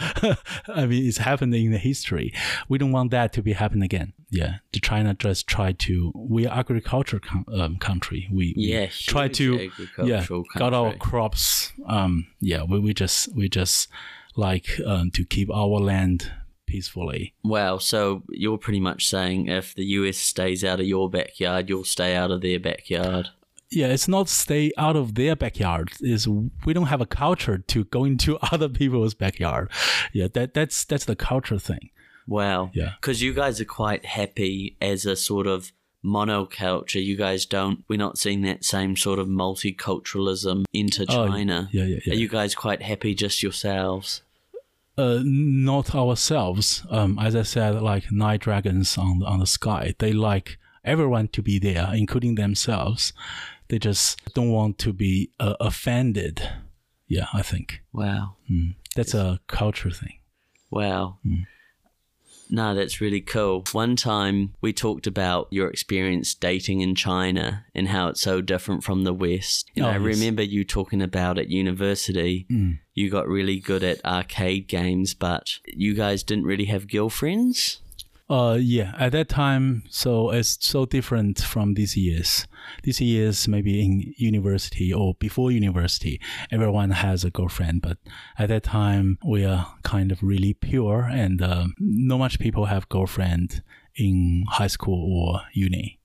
I 0.67 0.85
mean, 0.85 1.07
it's 1.07 1.17
happened 1.17 1.53
in 1.55 1.71
the 1.71 1.77
history. 1.77 2.33
We 2.67 2.77
don't 2.77 2.91
want 2.91 3.11
that 3.11 3.33
to 3.33 3.41
be 3.41 3.53
happen 3.53 3.81
again. 3.81 4.13
Yeah, 4.29 4.57
the 4.73 4.79
China 4.79 5.13
just 5.13 5.47
try 5.47 5.71
to. 5.71 6.11
We 6.15 6.45
are 6.45 6.59
agriculture 6.59 7.19
com- 7.19 7.45
um, 7.51 7.77
country. 7.77 8.27
We, 8.31 8.53
we 8.57 8.89
try 8.91 9.29
to 9.29 9.71
yeah 10.03 10.17
agricultural 10.17 10.45
got 10.57 10.73
our 10.73 10.93
crops. 10.95 11.71
Um, 11.87 12.27
yeah, 12.39 12.63
we, 12.63 12.79
we 12.79 12.93
just 12.93 13.33
we 13.33 13.47
just 13.47 13.87
like 14.35 14.79
um, 14.85 15.11
to 15.11 15.23
keep 15.25 15.49
our 15.49 15.79
land 15.79 16.31
peacefully. 16.67 17.33
Wow, 17.43 17.77
so 17.77 18.23
you're 18.29 18.57
pretty 18.57 18.79
much 18.79 19.07
saying 19.07 19.47
if 19.47 19.73
the 19.73 19.85
US 19.85 20.17
stays 20.17 20.63
out 20.63 20.79
of 20.79 20.85
your 20.85 21.09
backyard, 21.09 21.69
you'll 21.69 21.85
stay 21.85 22.15
out 22.15 22.29
of 22.29 22.41
their 22.41 22.59
backyard. 22.59 23.29
Yeah, 23.69 23.87
it's 23.87 24.07
not 24.07 24.29
stay 24.29 24.71
out 24.77 24.95
of 24.95 25.15
their 25.15 25.35
backyard. 25.35 25.91
Is 26.01 26.27
we 26.27 26.73
don't 26.73 26.87
have 26.87 27.01
a 27.01 27.05
culture 27.05 27.57
to 27.57 27.83
go 27.85 28.03
into 28.05 28.37
other 28.51 28.69
people's 28.69 29.13
backyard. 29.13 29.69
Yeah, 30.13 30.27
that 30.33 30.53
that's 30.53 30.85
that's 30.85 31.05
the 31.05 31.15
culture 31.15 31.59
thing. 31.59 31.89
Wow. 32.27 32.71
Yeah. 32.73 32.93
Because 32.99 33.21
you 33.21 33.33
guys 33.33 33.61
are 33.61 33.65
quite 33.65 34.05
happy 34.05 34.75
as 34.81 35.05
a 35.05 35.15
sort 35.15 35.47
of 35.47 35.71
monoculture. 36.03 37.03
You 37.03 37.15
guys 37.15 37.45
don't, 37.45 37.83
we're 37.87 37.97
not 37.97 38.17
seeing 38.17 38.41
that 38.41 38.65
same 38.65 38.95
sort 38.97 39.17
of 39.19 39.27
multiculturalism 39.27 40.65
into 40.73 41.05
Oh, 41.09 41.27
China. 41.27 41.69
yeah, 41.71 41.85
yeah, 41.85 41.99
yeah. 42.05 42.13
Are 42.13 42.17
you 42.17 42.27
guys 42.27 42.55
quite 42.55 42.81
happy 42.81 43.13
just 43.15 43.41
yourselves? 43.41 44.21
Uh, 44.97 45.19
not 45.23 45.93
ourselves. 45.95 46.83
Um, 46.89 47.19
as 47.19 47.35
I 47.35 47.43
said, 47.43 47.81
like 47.81 48.11
night 48.11 48.41
dragons 48.41 48.97
on 48.97 49.21
on 49.23 49.39
the 49.39 49.45
sky. 49.47 49.93
They 49.99 50.11
like 50.11 50.57
everyone 50.83 51.27
to 51.29 51.41
be 51.41 51.59
there, 51.59 51.89
including 51.93 52.35
themselves. 52.35 53.13
They 53.69 53.79
just 53.79 54.19
don't 54.33 54.49
want 54.51 54.77
to 54.79 54.93
be 54.93 55.31
uh, 55.39 55.55
offended. 55.59 56.41
Yeah, 57.07 57.27
I 57.33 57.41
think 57.41 57.81
Wow. 57.93 58.35
that's 58.95 59.13
a 59.13 59.39
culture 59.47 59.91
thing. 59.91 60.19
Wow. 60.71 61.19
Hmm. 61.23 61.43
No, 62.49 62.73
that's 62.73 63.01
really 63.01 63.19
cool. 63.19 63.65
One 63.73 63.97
time 63.97 64.53
we 64.61 64.71
talked 64.71 65.05
about 65.05 65.47
your 65.51 65.69
experience 65.69 66.33
dating 66.33 66.79
in 66.79 66.95
China 66.95 67.65
and 67.75 67.89
how 67.89 68.07
it's 68.07 68.21
so 68.21 68.39
different 68.39 68.85
from 68.85 69.03
the 69.03 69.13
West. 69.13 69.69
And 69.75 69.83
Oh, 69.85 69.89
I 69.89 69.93
yes. 69.93 70.01
remember 70.01 70.43
you 70.43 70.63
talking 70.63 71.01
about 71.01 71.37
at 71.37 71.49
university, 71.49 72.45
you 72.93 73.09
got 73.09 73.27
really 73.27 73.59
good 73.59 73.83
at 73.83 74.03
arcade 74.05 74.69
games, 74.69 75.13
but 75.13 75.55
you 75.65 75.93
guys 75.93 76.23
didn't 76.23 76.45
really 76.45 76.65
have 76.65 76.87
girlfriends? 76.89 77.81
Uh, 78.29 78.57
yeah, 78.59 78.93
at 78.97 79.13
that 79.13 79.29
time, 79.29 79.83
so 79.89 80.31
it's 80.31 80.57
so 80.59 80.85
different 80.85 81.39
from 81.39 81.75
these 81.75 81.95
years. 81.95 82.45
These 82.83 82.99
years, 82.99 83.47
maybe 83.47 83.79
in 83.83 84.13
university 84.17 84.91
or 84.93 85.13
before 85.13 85.49
university, 85.49 86.19
everyone 86.51 86.91
has 86.91 87.23
a 87.23 87.31
girlfriend, 87.31 87.81
but 87.81 87.97
at 88.37 88.49
that 88.49 88.63
time, 88.63 89.17
we 89.25 89.45
are 89.45 89.73
kind 89.83 90.11
of 90.11 90.21
really 90.21 90.53
pure, 90.53 91.07
and 91.09 91.41
um, 91.41 91.73
not 91.79 92.17
much 92.17 92.37
people 92.37 92.65
have 92.65 92.89
girlfriend 92.89 93.63
in 93.95 94.43
high 94.49 94.67
school 94.67 95.09
or 95.09 95.43
uni. 95.53 95.96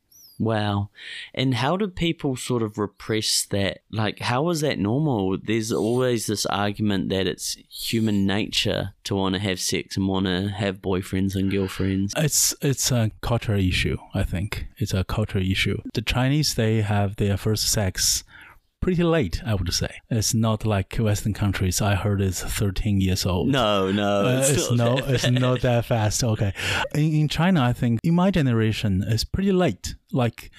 Wow. 0.43 0.91
And 1.35 1.55
how 1.55 1.77
do 1.77 1.87
people 1.87 2.35
sort 2.35 2.63
of 2.63 2.77
repress 2.77 3.47
that? 3.51 3.83
Like, 3.93 4.19
how 4.19 4.49
is 4.49 4.61
that 4.63 4.77
normal? 4.77 5.39
There's 5.39 5.71
always 5.71 6.27
this 6.27 6.47
argument 6.47 7.11
that 7.11 7.29
it's 7.29 7.57
human 7.71 8.27
nature 8.27 8.95
to 9.05 9.15
want 9.15 9.37
to 9.37 9.41
have 9.41 9.61
sex 9.61 9.97
and 9.97 10.09
want 10.09 10.27
to 10.27 10.49
have 10.49 10.83
boyfriends 10.83 11.37
and 11.37 11.49
girlfriends. 11.49 12.13
It's 12.17 12.55
it's 12.61 12.91
a 12.91 13.13
cultural 13.21 13.61
issue. 13.61 13.99
I 14.15 14.25
think 14.25 14.67
it's 14.79 14.93
a 14.93 15.05
cultural 15.05 15.49
issue. 15.49 15.81
The 15.95 16.03
Chinese 16.03 16.55
they 16.55 16.81
have 16.81 17.17
their 17.17 17.37
first 17.37 17.71
sex 17.71 18.25
pretty 18.83 19.03
late. 19.03 19.41
I 19.47 19.55
would 19.55 19.73
say 19.73 19.95
it's 20.11 20.35
not 20.35 20.67
like 20.67 20.95
Western 20.97 21.33
countries. 21.33 21.81
I 21.81 21.95
heard 21.95 22.21
it's 22.21 22.43
thirteen 22.43 23.01
years 23.01 23.25
old. 23.25 23.49
No, 23.49 23.91
no, 23.91 24.27
Uh, 24.27 24.45
it's 24.47 24.71
not 24.71 24.77
no, 24.77 24.97
that 25.07 25.15
it's 25.15 25.31
not 25.47 25.61
that 25.63 25.85
fast. 25.87 26.23
Okay, 26.23 26.53
in, 26.95 27.15
in 27.15 27.29
China, 27.29 27.63
I 27.63 27.73
think 27.73 28.01
in 28.05 28.15
my 28.15 28.31
generation, 28.31 29.03
it's 29.07 29.25
pretty 29.25 29.53
late, 29.53 29.95
like 30.13 30.51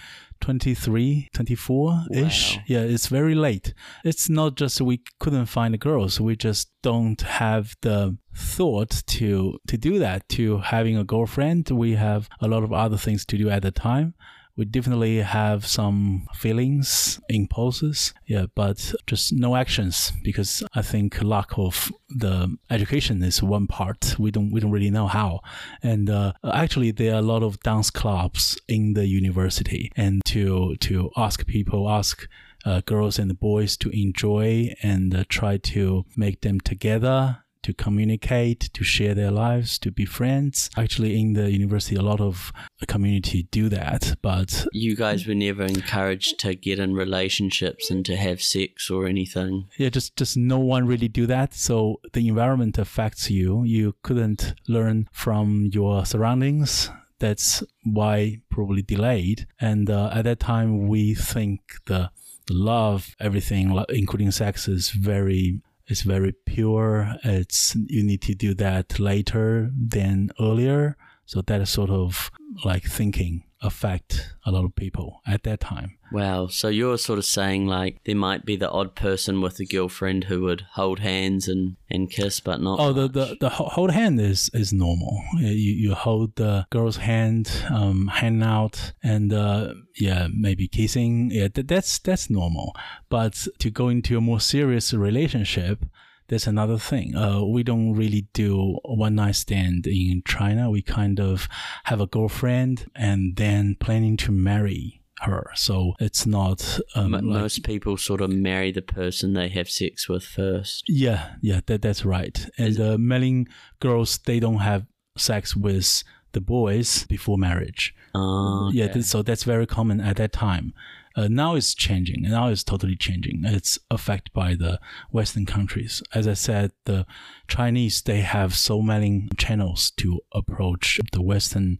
23, 0.42 1.30
24 1.34 2.06
ish. 2.12 2.58
Wow. 2.58 2.64
Yeah, 2.68 2.80
it's 2.82 3.08
very 3.08 3.34
late. 3.34 3.74
It's 4.04 4.30
not 4.30 4.56
just 4.56 4.82
we 4.82 5.02
couldn't 5.20 5.46
find 5.46 5.74
the 5.74 5.78
girls; 5.78 6.20
we 6.20 6.36
just 6.36 6.70
don't 6.82 7.22
have 7.22 7.76
the 7.82 8.18
thought 8.36 9.04
to 9.08 9.58
to 9.68 9.78
do 9.78 10.00
that. 10.00 10.28
To 10.30 10.58
having 10.58 10.98
a 10.98 11.04
girlfriend, 11.06 11.70
we 11.70 11.96
have 11.96 12.28
a 12.42 12.48
lot 12.48 12.64
of 12.64 12.74
other 12.74 12.98
things 12.98 13.26
to 13.28 13.38
do 13.38 13.50
at 13.50 13.62
the 13.62 13.72
time. 13.72 14.16
We 14.56 14.66
definitely 14.66 15.18
have 15.18 15.66
some 15.66 16.28
feelings, 16.36 17.20
impulses, 17.28 18.14
yeah, 18.28 18.46
but 18.54 18.94
just 19.08 19.34
no 19.34 19.56
actions 19.56 20.14
because 20.24 20.62
I 20.76 20.84
think 20.84 21.24
lack 21.24 21.58
of 21.58 21.92
the 22.10 22.56
education 22.70 23.24
is 23.24 23.42
one 23.42 23.66
part. 23.66 24.16
We 24.20 24.30
don't 24.30 24.52
we 24.52 24.60
don't 24.60 24.72
really 24.72 24.92
know 24.92 25.08
how, 25.08 25.40
and 25.82 26.08
uh, 26.10 26.34
actually 26.44 26.92
there 26.92 27.16
are 27.16 27.20
a 27.20 27.24
lot 27.24 27.42
of 27.42 27.60
dance 27.62 27.90
clubs 27.90 28.60
in 28.68 28.94
the 28.94 29.08
university, 29.08 29.92
and 29.96 30.22
to 30.26 30.76
to 30.82 31.10
ask 31.18 31.46
people 31.46 31.90
ask. 31.90 32.28
Uh, 32.66 32.80
girls 32.86 33.20
and 33.20 33.38
boys 33.42 33.76
to 33.76 33.90
enjoy 33.90 34.74
and 34.82 35.14
uh, 35.14 35.26
try 35.28 35.58
to 35.58 36.06
make 36.16 36.40
them 36.40 36.62
together 36.62 37.43
to 37.64 37.74
communicate, 37.74 38.70
to 38.74 38.84
share 38.84 39.14
their 39.16 39.32
lives, 39.32 39.78
to 39.80 39.92
be 39.92 40.06
friends. 40.06 40.70
Actually, 40.78 41.20
in 41.20 41.34
the 41.34 41.52
university, 41.52 41.96
a 41.96 42.02
lot 42.02 42.22
of 42.22 42.52
community 42.88 43.44
do 43.52 43.70
that, 43.70 44.16
but 44.22 44.66
You 44.74 44.96
guys 44.96 45.26
were 45.26 45.36
never 45.36 45.64
encouraged 45.64 46.40
to 46.40 46.54
get 46.56 46.80
in 46.80 46.94
relationships 46.94 47.90
and 47.90 48.06
to 48.06 48.16
have 48.16 48.42
sex 48.42 48.90
or 48.90 49.08
anything. 49.08 49.66
yeah, 49.78 49.90
just 49.90 50.16
just 50.16 50.38
no 50.38 50.60
one 50.60 50.86
really 50.86 51.08
do 51.08 51.26
that. 51.28 51.54
So 51.54 52.00
the 52.14 52.28
environment 52.28 52.78
affects 52.78 53.30
you. 53.30 53.64
You 53.64 53.96
couldn't 54.04 54.54
learn 54.68 55.08
from 55.12 55.70
your 55.74 56.06
surroundings. 56.06 56.90
That's 57.20 57.64
why 57.84 58.42
probably 58.50 58.82
delayed. 58.82 59.48
And 59.62 59.90
uh, 59.90 60.10
at 60.14 60.24
that 60.26 60.40
time, 60.40 60.88
we 60.88 61.14
think 61.16 61.62
the 61.86 62.10
the 62.48 62.54
love, 62.56 63.16
everything, 63.22 63.82
including 63.88 64.32
sex, 64.32 64.68
is 64.68 64.90
very 64.90 65.62
it's 65.88 66.02
very 66.02 66.34
pure. 66.46 67.16
It's 67.24 67.76
you 67.76 68.04
need 68.04 68.22
to 68.24 68.36
do 68.36 68.54
that 68.56 69.00
later 69.00 69.72
than 69.76 70.30
earlier. 70.40 70.98
So 71.26 71.42
that 71.42 71.68
sort 71.68 71.90
of 71.90 72.32
like 72.66 72.84
thinking 72.84 73.44
affect 73.64 74.34
a 74.46 74.52
lot 74.52 74.66
of 74.66 74.76
people 74.76 75.22
at 75.26 75.44
that 75.44 75.62
time. 75.62 75.98
Wow. 76.12 76.48
So 76.48 76.68
you're 76.68 76.98
sort 76.98 77.18
of 77.18 77.26
saying 77.26 77.66
like 77.66 78.04
there 78.06 78.16
might 78.16 78.46
be 78.46 78.56
the 78.56 78.70
odd 78.70 78.96
person 78.96 79.42
with 79.42 79.60
a 79.60 79.66
girlfriend 79.66 80.26
who 80.26 80.42
would 80.42 80.62
hold 80.74 81.00
hands 81.00 81.48
and, 81.48 81.78
and 81.90 82.10
kiss, 82.10 82.40
but 82.40 82.62
not. 82.62 82.80
Oh, 82.80 82.94
the, 82.94 83.08
the 83.08 83.38
the 83.40 83.50
ho- 83.50 83.70
hold 83.72 83.92
hand 83.92 84.20
is 84.20 84.50
is 84.54 84.72
normal. 84.72 85.24
You 85.40 85.48
you 85.50 85.94
hold 85.96 86.36
the 86.36 86.68
girl's 86.70 86.98
hand, 86.98 87.50
um, 87.72 88.08
hand 88.08 88.44
out, 88.44 88.92
and 89.02 89.34
uh, 89.34 89.74
yeah, 90.00 90.28
maybe 90.32 90.68
kissing. 90.68 91.32
Yeah, 91.32 91.48
that, 91.54 91.68
that's 91.68 91.98
that's 92.00 92.30
normal. 92.30 92.76
But 93.10 93.48
to 93.60 93.72
go 93.72 93.90
into 93.90 94.18
a 94.18 94.22
more 94.22 94.40
serious 94.40 94.94
relationship, 94.94 95.86
that's 96.28 96.48
another 96.48 96.78
thing. 96.78 97.16
Uh, 97.16 97.44
we 97.44 97.64
don't 97.64 97.94
really 97.94 98.28
do 98.34 98.78
one 98.86 99.16
night 99.16 99.36
stand 99.36 99.86
in 99.88 100.24
China. 100.26 100.70
We 100.70 100.82
kind 100.82 101.20
of 101.20 101.48
have 101.86 102.02
a 102.02 102.08
girlfriend 102.08 102.90
and 102.96 103.36
then 103.36 103.76
planning 103.80 104.18
to 104.18 104.32
marry 104.32 105.02
her. 105.22 105.52
So 105.56 105.94
it's 106.00 106.26
not 106.26 106.80
um, 106.96 107.12
Mo- 107.12 107.18
like- 107.18 107.42
most 107.42 107.64
people 107.64 107.98
sort 107.98 108.22
of 108.22 108.30
marry 108.30 108.72
the 108.72 108.82
person 108.82 109.34
they 109.34 109.50
have 109.50 109.70
sex 109.70 110.10
with 110.10 110.24
first. 110.24 110.84
yeah, 110.88 111.36
yeah, 111.42 111.62
that 111.68 111.82
that's 111.82 112.04
right. 112.06 112.46
And 112.58 112.80
uh, 112.80 112.98
many 112.98 113.46
girls 113.80 114.18
they 114.20 114.40
don't 114.40 114.60
have 114.60 114.86
sex 115.18 115.56
with 115.56 116.04
the 116.32 116.42
boys 116.42 117.06
before 117.06 117.38
marriage. 117.38 117.94
Ah, 118.16 118.70
Yeah, 118.74 118.86
okay. 118.86 118.94
th- 118.94 119.06
so 119.06 119.22
that's 119.22 119.44
very 119.44 119.68
common 119.68 120.02
at 120.02 120.18
that 120.18 120.34
time. 120.34 120.74
Uh, 121.16 121.28
now 121.30 121.56
it's 121.56 121.76
changing. 121.76 122.24
Now 122.24 122.48
it's 122.50 122.64
totally 122.64 122.96
changing. 122.96 123.44
It's 123.46 123.78
affected 123.92 124.34
by 124.34 124.56
the 124.56 124.80
Western 125.12 125.46
countries. 125.46 126.02
As 126.14 126.28
I 126.28 126.34
said, 126.34 126.72
the 126.86 127.06
Chinese 127.48 128.02
they 128.02 128.22
have 128.22 128.56
so 128.56 128.82
many 128.82 129.30
channels 129.38 129.92
to 129.98 130.22
approach 130.34 131.00
the 131.12 131.22
Western 131.22 131.78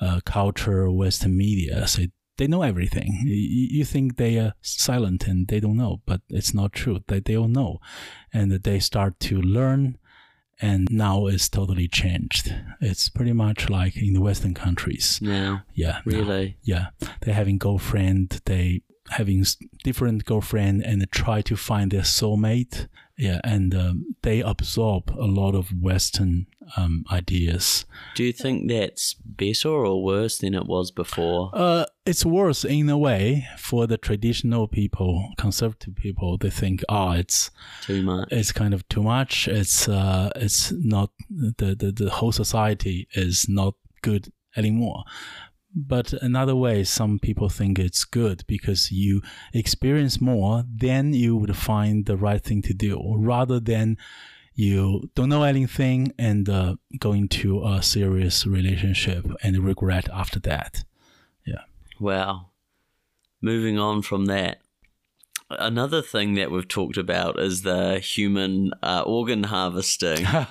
uh, 0.00 0.20
culture, 0.24 0.90
Western 0.90 1.36
media. 1.36 1.86
So 1.88 2.04
they 2.36 2.46
know 2.46 2.62
everything. 2.62 3.22
You, 3.24 3.84
think 3.84 4.16
they 4.16 4.38
are 4.38 4.54
silent 4.62 5.26
and 5.26 5.48
they 5.48 5.58
don't 5.58 5.76
know, 5.76 6.00
but 6.06 6.20
it's 6.28 6.54
not 6.54 6.72
true. 6.72 7.00
They 7.08 7.18
they 7.20 7.36
all 7.36 7.48
know, 7.48 7.80
and 8.32 8.52
they 8.52 8.78
start 8.78 9.18
to 9.20 9.42
learn. 9.42 9.98
And 10.60 10.88
now 10.90 11.26
it's 11.26 11.48
totally 11.48 11.86
changed. 11.88 12.52
It's 12.80 13.08
pretty 13.08 13.32
much 13.32 13.70
like 13.70 13.96
in 13.96 14.14
the 14.14 14.20
Western 14.20 14.54
countries. 14.54 15.18
Now, 15.22 15.62
Yeah. 15.74 16.00
now. 16.04 16.18
really. 16.18 16.56
Yeah, 16.64 16.86
They're 17.20 17.34
having 17.34 17.58
girlfriend, 17.58 18.40
they 18.44 18.82
having 19.10 19.44
different 19.84 20.24
girlfriend, 20.24 20.82
and 20.82 21.10
try 21.12 21.42
to 21.42 21.56
find 21.56 21.90
their 21.92 22.02
soulmate. 22.02 22.88
Yeah, 23.16 23.40
and 23.42 23.74
um, 23.74 24.14
they 24.22 24.40
absorb 24.42 25.10
a 25.10 25.26
lot 25.26 25.54
of 25.56 25.70
Western 25.82 26.46
um, 26.76 27.04
ideas. 27.10 27.84
Do 28.14 28.22
you 28.22 28.32
think 28.32 28.68
that's 28.70 29.14
better 29.14 29.70
or 29.70 30.04
worse 30.04 30.38
than 30.38 30.54
it 30.54 30.66
was 30.66 30.92
before? 30.92 31.50
Uh, 31.52 31.86
it's 32.10 32.24
worse 32.24 32.64
in 32.64 32.88
a 32.88 32.98
way 33.08 33.46
for 33.58 33.86
the 33.86 33.98
traditional 33.98 34.66
people, 34.68 35.12
conservative 35.36 35.94
people. 35.94 36.38
They 36.38 36.50
think, 36.50 36.82
oh, 36.88 37.12
it's 37.12 37.50
Too 37.82 38.02
much. 38.02 38.28
it's 38.30 38.52
kind 38.52 38.72
of 38.74 38.82
too 38.88 39.02
much. 39.02 39.48
It's 39.48 39.88
uh, 39.88 40.30
it's 40.36 40.72
not 40.72 41.10
the, 41.30 41.74
the 41.80 41.92
the 41.92 42.10
whole 42.10 42.32
society 42.32 43.06
is 43.14 43.48
not 43.48 43.74
good 44.02 44.32
anymore. 44.56 45.04
But 45.74 46.12
another 46.22 46.56
way, 46.56 46.82
some 46.84 47.18
people 47.18 47.48
think 47.50 47.78
it's 47.78 48.04
good 48.04 48.42
because 48.46 48.90
you 48.90 49.20
experience 49.52 50.16
more, 50.20 50.64
then 50.86 51.12
you 51.12 51.36
would 51.36 51.54
find 51.56 52.06
the 52.06 52.16
right 52.16 52.42
thing 52.42 52.62
to 52.62 52.74
do, 52.74 52.98
rather 53.16 53.60
than 53.60 53.96
you 54.54 55.08
don't 55.14 55.28
know 55.28 55.44
anything 55.44 56.12
and 56.18 56.48
uh, 56.48 56.74
go 56.98 57.12
into 57.12 57.64
a 57.64 57.82
serious 57.82 58.46
relationship 58.46 59.26
and 59.42 59.58
regret 59.58 60.08
after 60.12 60.40
that. 60.40 60.84
Wow. 62.00 62.46
Moving 63.40 63.78
on 63.78 64.02
from 64.02 64.26
that. 64.26 64.58
Another 65.50 66.02
thing 66.02 66.34
that 66.34 66.50
we've 66.50 66.68
talked 66.68 66.98
about 66.98 67.38
is 67.38 67.62
the 67.62 68.00
human 68.00 68.72
uh, 68.82 69.02
organ 69.06 69.44
harvesting. 69.44 70.24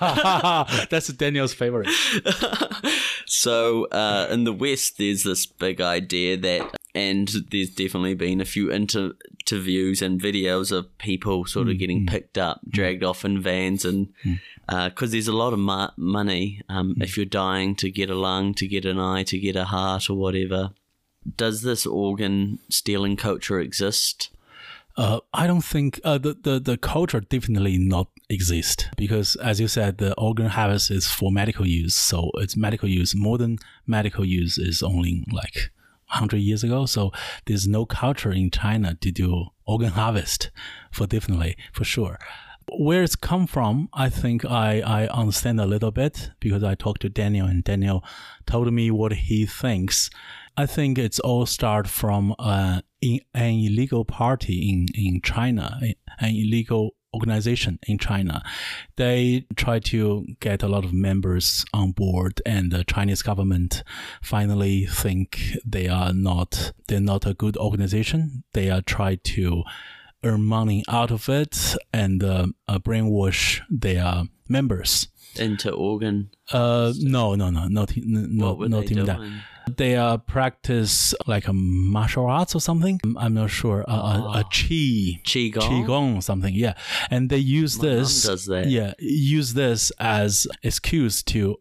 That's 0.90 1.06
Daniel's 1.08 1.54
favorite. 1.54 1.88
so, 3.26 3.84
uh, 3.86 4.26
in 4.28 4.42
the 4.42 4.52
West, 4.52 4.98
there's 4.98 5.22
this 5.22 5.46
big 5.46 5.80
idea 5.80 6.36
that, 6.38 6.74
and 6.96 7.28
there's 7.52 7.70
definitely 7.70 8.14
been 8.14 8.40
a 8.40 8.44
few 8.44 8.72
inter- 8.72 9.12
interviews 9.38 10.02
and 10.02 10.20
videos 10.20 10.72
of 10.72 10.98
people 10.98 11.46
sort 11.46 11.68
of 11.68 11.78
getting 11.78 12.04
picked 12.04 12.36
up, 12.36 12.60
dragged 12.68 13.04
off 13.04 13.24
in 13.24 13.40
vans, 13.40 13.84
and 13.84 14.08
because 14.66 15.12
there's 15.12 15.28
a 15.28 15.32
lot 15.32 15.52
of 15.52 15.60
ma- 15.60 15.92
money 15.96 16.60
um, 16.68 16.96
if 17.00 17.16
you're 17.16 17.24
dying 17.24 17.76
to 17.76 17.88
get 17.88 18.10
a 18.10 18.14
lung, 18.14 18.52
to 18.54 18.66
get 18.66 18.84
an 18.84 18.98
eye, 18.98 19.22
to 19.22 19.38
get 19.38 19.54
a 19.54 19.66
heart, 19.66 20.10
or 20.10 20.14
whatever. 20.16 20.70
Does 21.36 21.62
this 21.62 21.86
organ 21.86 22.58
stealing 22.68 23.16
culture 23.16 23.60
exist? 23.60 24.30
Uh, 24.96 25.20
I 25.32 25.46
don't 25.46 25.62
think 25.62 26.00
uh, 26.02 26.18
the, 26.18 26.34
the 26.34 26.58
the 26.58 26.76
culture 26.76 27.20
definitely 27.20 27.78
not 27.78 28.08
exist 28.28 28.88
because, 28.96 29.36
as 29.36 29.60
you 29.60 29.68
said, 29.68 29.98
the 29.98 30.12
organ 30.14 30.46
harvest 30.48 30.90
is 30.90 31.06
for 31.06 31.30
medical 31.30 31.66
use, 31.66 31.94
so 31.94 32.30
it's 32.34 32.56
medical 32.56 32.88
use. 32.88 33.14
Modern 33.14 33.58
medical 33.86 34.24
use 34.24 34.58
is 34.58 34.82
only 34.82 35.24
like 35.32 35.70
hundred 36.06 36.38
years 36.38 36.64
ago, 36.64 36.84
so 36.86 37.12
there's 37.46 37.68
no 37.68 37.86
culture 37.86 38.32
in 38.32 38.50
China 38.50 38.96
to 38.96 39.12
do 39.12 39.46
organ 39.66 39.90
harvest 39.90 40.50
for 40.90 41.06
definitely 41.06 41.56
for 41.72 41.84
sure. 41.84 42.18
Where 42.70 43.02
it's 43.02 43.16
come 43.16 43.46
from, 43.46 43.88
I 43.94 44.08
think 44.10 44.44
I, 44.44 44.80
I 44.80 45.06
understand 45.06 45.60
a 45.60 45.66
little 45.66 45.90
bit 45.90 46.32
because 46.40 46.62
I 46.62 46.74
talked 46.74 47.02
to 47.02 47.08
Daniel 47.08 47.46
and 47.46 47.64
Daniel 47.64 48.04
told 48.46 48.70
me 48.72 48.90
what 48.90 49.12
he 49.12 49.46
thinks. 49.46 50.10
I 50.58 50.66
think 50.66 50.98
it's 50.98 51.20
all 51.20 51.46
start 51.46 51.86
from 51.86 52.34
uh, 52.36 52.80
in, 53.00 53.20
an 53.32 53.54
illegal 53.54 54.04
party 54.04 54.68
in, 54.68 54.86
in 54.92 55.22
China, 55.22 55.78
an 56.18 56.34
illegal 56.34 56.96
organization 57.14 57.78
in 57.86 57.96
China. 57.96 58.42
They 58.96 59.46
try 59.54 59.78
to 59.78 60.26
get 60.40 60.64
a 60.64 60.66
lot 60.66 60.84
of 60.84 60.92
members 60.92 61.64
on 61.72 61.92
board, 61.92 62.42
and 62.44 62.72
the 62.72 62.82
Chinese 62.82 63.22
government 63.22 63.84
finally 64.20 64.84
think 64.86 65.58
they 65.64 65.86
are 65.86 66.12
not 66.12 66.72
they're 66.88 66.98
not 67.00 67.24
a 67.24 67.34
good 67.34 67.56
organization. 67.56 68.42
They 68.52 68.68
are 68.68 68.82
try 68.82 69.14
to 69.14 69.62
earn 70.24 70.42
money 70.42 70.82
out 70.88 71.12
of 71.12 71.28
it 71.28 71.76
and 71.92 72.24
uh, 72.24 72.48
uh, 72.66 72.80
brainwash 72.80 73.60
their 73.70 74.24
members. 74.48 75.06
Into 75.36 75.70
organ? 75.70 76.30
Uh, 76.50 76.92
no, 76.98 77.36
no, 77.36 77.50
no, 77.50 77.68
not 77.68 77.96
n- 77.96 78.30
no, 78.32 78.46
what 78.46 78.58
were 78.58 78.68
not 78.68 78.90
even 78.90 79.04
doing? 79.04 79.06
that. 79.06 79.42
They 79.76 79.96
uh, 79.96 80.18
practice 80.18 81.14
like 81.26 81.48
a 81.48 81.52
martial 81.52 82.26
arts 82.26 82.54
or 82.54 82.60
something. 82.60 83.00
I'm 83.16 83.34
not 83.34 83.50
sure. 83.50 83.84
Uh, 83.88 83.92
a, 84.34 84.38
a 84.40 84.44
chi, 84.44 85.20
Qigong? 85.24 85.52
qigong 85.86 86.16
or 86.18 86.22
something. 86.22 86.54
Yeah, 86.54 86.74
and 87.10 87.30
they 87.30 87.38
use 87.38 87.78
My 87.78 87.84
this. 87.88 88.22
does 88.22 88.46
that. 88.46 88.66
Yeah, 88.68 88.94
use 88.98 89.54
this 89.54 89.90
as 89.98 90.46
excuse 90.62 91.22
to 91.24 91.56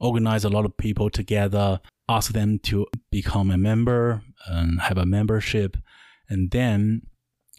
organize 0.00 0.44
a 0.44 0.48
lot 0.48 0.64
of 0.64 0.76
people 0.76 1.10
together, 1.10 1.80
ask 2.08 2.32
them 2.32 2.58
to 2.60 2.86
become 3.10 3.50
a 3.50 3.56
member 3.56 4.22
and 4.46 4.80
have 4.80 4.98
a 4.98 5.06
membership, 5.06 5.76
and 6.28 6.50
then 6.50 7.02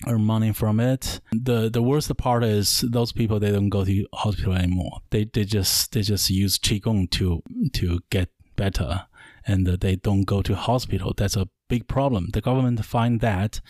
earn 0.07 0.21
money 0.23 0.51
from 0.51 0.79
it. 0.79 1.21
The 1.31 1.69
the 1.69 1.81
worst 1.81 2.15
part 2.17 2.43
is 2.43 2.83
those 2.87 3.11
people 3.13 3.39
they 3.39 3.51
don't 3.51 3.69
go 3.69 3.85
to 3.85 4.05
hospital 4.13 4.53
anymore. 4.53 4.99
They 5.11 5.25
they 5.25 5.45
just 5.45 5.91
they 5.93 6.01
just 6.01 6.29
use 6.29 6.57
qigong 6.57 7.09
to 7.11 7.41
to 7.73 7.99
get 8.09 8.29
better, 8.55 9.05
and 9.45 9.67
uh, 9.67 9.77
they 9.79 9.95
don't 9.95 10.23
go 10.23 10.41
to 10.41 10.55
hospital. 10.55 11.13
That's 11.15 11.35
a 11.35 11.47
big 11.69 11.87
problem. 11.87 12.29
The 12.33 12.41
government 12.41 12.83
find 12.85 13.19
that 13.21 13.61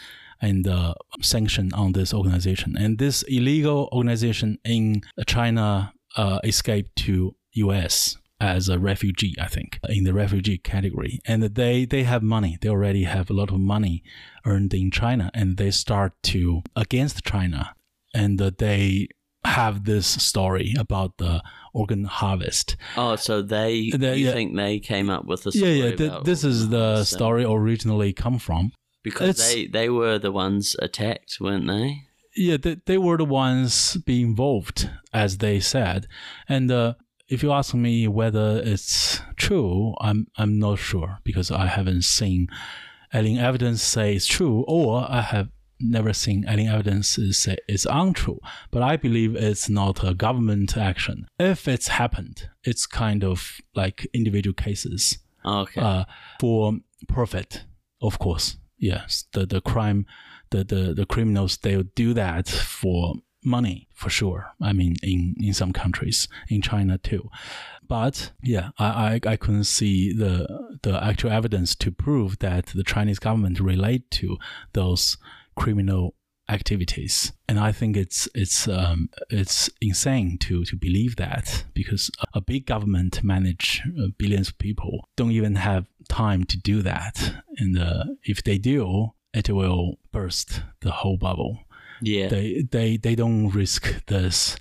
and 0.43 0.67
uh, 0.67 0.93
sanction 1.21 1.71
on 1.73 1.93
this 1.93 2.13
organization. 2.13 2.75
And 2.77 2.99
this 2.99 3.23
illegal 3.23 3.89
organization 3.93 4.59
in 4.65 5.01
China 5.25 5.93
uh, 6.17 6.39
escaped 6.43 6.95
to 6.97 7.35
U.S. 7.53 8.17
as 8.41 8.67
a 8.67 8.77
refugee, 8.77 9.35
I 9.39 9.47
think, 9.47 9.79
in 9.87 10.03
the 10.03 10.13
refugee 10.13 10.57
category. 10.57 11.21
And 11.25 11.43
they 11.43 11.85
they 11.85 12.03
have 12.03 12.21
money. 12.21 12.57
They 12.59 12.69
already 12.69 13.03
have 13.03 13.29
a 13.29 13.33
lot 13.33 13.51
of 13.51 13.59
money 13.59 14.03
earned 14.45 14.73
in 14.73 14.91
China, 14.91 15.31
and 15.33 15.55
they 15.55 15.71
start 15.71 16.11
to 16.23 16.61
against 16.75 17.23
China, 17.23 17.75
and 18.13 18.41
uh, 18.41 18.51
they 18.57 19.07
have 19.45 19.83
this 19.85 20.07
story 20.07 20.73
about 20.77 21.17
the 21.17 21.41
organ 21.73 22.05
harvest. 22.05 22.75
Oh, 22.97 23.15
so 23.15 23.41
they, 23.41 23.89
The- 23.89 24.17
you 24.17 24.27
yeah. 24.27 24.31
think 24.33 24.55
they 24.55 24.79
came 24.79 25.09
up 25.09 25.25
with 25.25 25.45
Yeah, 25.45 25.51
story 25.51 25.79
yeah. 25.79 25.95
th- 25.95 26.09
about 26.09 26.25
this 26.25 26.43
is 26.43 26.69
the 26.69 27.03
story 27.03 27.43
originally 27.45 28.13
come 28.13 28.39
from. 28.39 28.71
Because 29.03 29.29
It's- 29.31 29.53
they, 29.53 29.67
they 29.67 29.89
were 29.89 30.17
the 30.19 30.31
ones 30.31 30.75
attacked, 30.79 31.37
weren't 31.41 31.67
they? 31.67 32.03
Yeah, 32.35 32.57
they, 32.57 32.77
they 32.85 32.97
were 32.97 33.17
the 33.17 33.25
ones 33.25 33.97
being 34.05 34.27
involved, 34.29 34.89
as 35.13 35.37
they 35.39 35.59
said. 35.59 36.07
And 36.49 36.71
uh, 36.71 36.93
if 37.27 37.43
you 37.43 37.51
ask 37.51 37.75
me 37.75 38.07
whether 38.07 38.59
it's 38.63 39.21
true, 39.35 39.93
I'm 40.01 40.27
I'm 40.37 40.57
not 40.57 40.79
sure 40.79 41.19
because 41.23 41.51
I 41.51 41.67
haven't 41.67 42.05
seen 42.05 42.47
any 43.11 43.37
evidence 43.37 43.83
say 43.83 44.15
it's 44.15 44.25
true, 44.25 44.63
or 44.67 45.05
I 45.07 45.21
have 45.21 45.49
never 45.83 46.13
seen 46.13 46.45
any 46.47 46.67
evidence 46.67 47.17
is 47.17 47.47
is 47.67 47.87
untrue. 47.89 48.39
But 48.71 48.81
I 48.83 48.97
believe 48.97 49.35
it's 49.35 49.69
not 49.69 50.03
a 50.03 50.13
government 50.13 50.77
action. 50.77 51.27
If 51.39 51.67
it's 51.67 51.87
happened, 51.89 52.49
it's 52.63 52.85
kind 52.85 53.23
of 53.23 53.59
like 53.75 54.07
individual 54.13 54.53
cases 54.53 55.19
Okay. 55.45 55.81
uh, 55.81 56.05
for 56.39 56.73
profit, 57.07 57.65
of 58.01 58.17
course. 58.19 58.57
Yes, 58.77 59.25
the 59.33 59.45
the 59.45 59.61
crime, 59.61 60.05
the 60.49 60.63
the, 60.63 60.93
the 60.93 61.05
criminals 61.05 61.57
they'll 61.57 61.89
do 61.95 62.13
that 62.13 62.47
for 62.49 63.15
money 63.45 63.87
for 63.93 64.09
sure. 64.09 64.53
I 64.61 64.73
mean, 64.73 64.95
in 65.03 65.35
in 65.39 65.53
some 65.53 65.73
countries, 65.73 66.27
in 66.49 66.61
China 66.61 66.97
too. 66.97 67.29
But 67.87 68.31
yeah, 68.41 68.69
I, 68.79 69.19
I, 69.25 69.31
I 69.33 69.35
couldn't 69.37 69.65
see 69.65 70.13
the 70.13 70.47
the 70.81 71.03
actual 71.03 71.31
evidence 71.31 71.75
to 71.75 71.91
prove 71.91 72.39
that 72.39 72.67
the 72.67 72.83
Chinese 72.83 73.19
government 73.19 73.59
relate 73.59 74.09
to 74.11 74.37
those 74.73 75.17
criminal 75.55 76.15
activities. 76.49 77.31
And 77.47 77.59
i 77.59 77.71
think 77.71 77.95
it's 77.95 78.27
it's 78.35 78.67
um, 78.67 79.09
it's 79.29 79.69
insane 79.81 80.37
to 80.39 80.65
to 80.65 80.75
believe 80.75 81.15
that 81.15 81.65
because 81.73 82.11
a 82.33 82.41
big 82.41 82.65
government 82.65 83.23
manage 83.23 83.81
uh, 83.99 84.07
billions 84.17 84.49
of 84.49 84.57
people 84.57 85.07
don't 85.15 85.31
even 85.31 85.55
have 85.55 85.85
time 86.09 86.43
to 86.45 86.57
do 86.57 86.81
that. 86.81 87.35
And 87.57 87.77
uh, 87.77 88.03
if 88.23 88.43
they 88.43 88.57
do 88.57 89.13
it 89.33 89.49
will 89.49 89.97
burst 90.11 90.61
the 90.81 90.91
whole 90.91 91.17
bubble. 91.17 91.59
Yeah. 92.01 92.27
they 92.27 92.63
they 92.69 92.97
they 92.97 93.15
don't 93.15 93.49
risk 93.49 94.05
this 94.07 94.57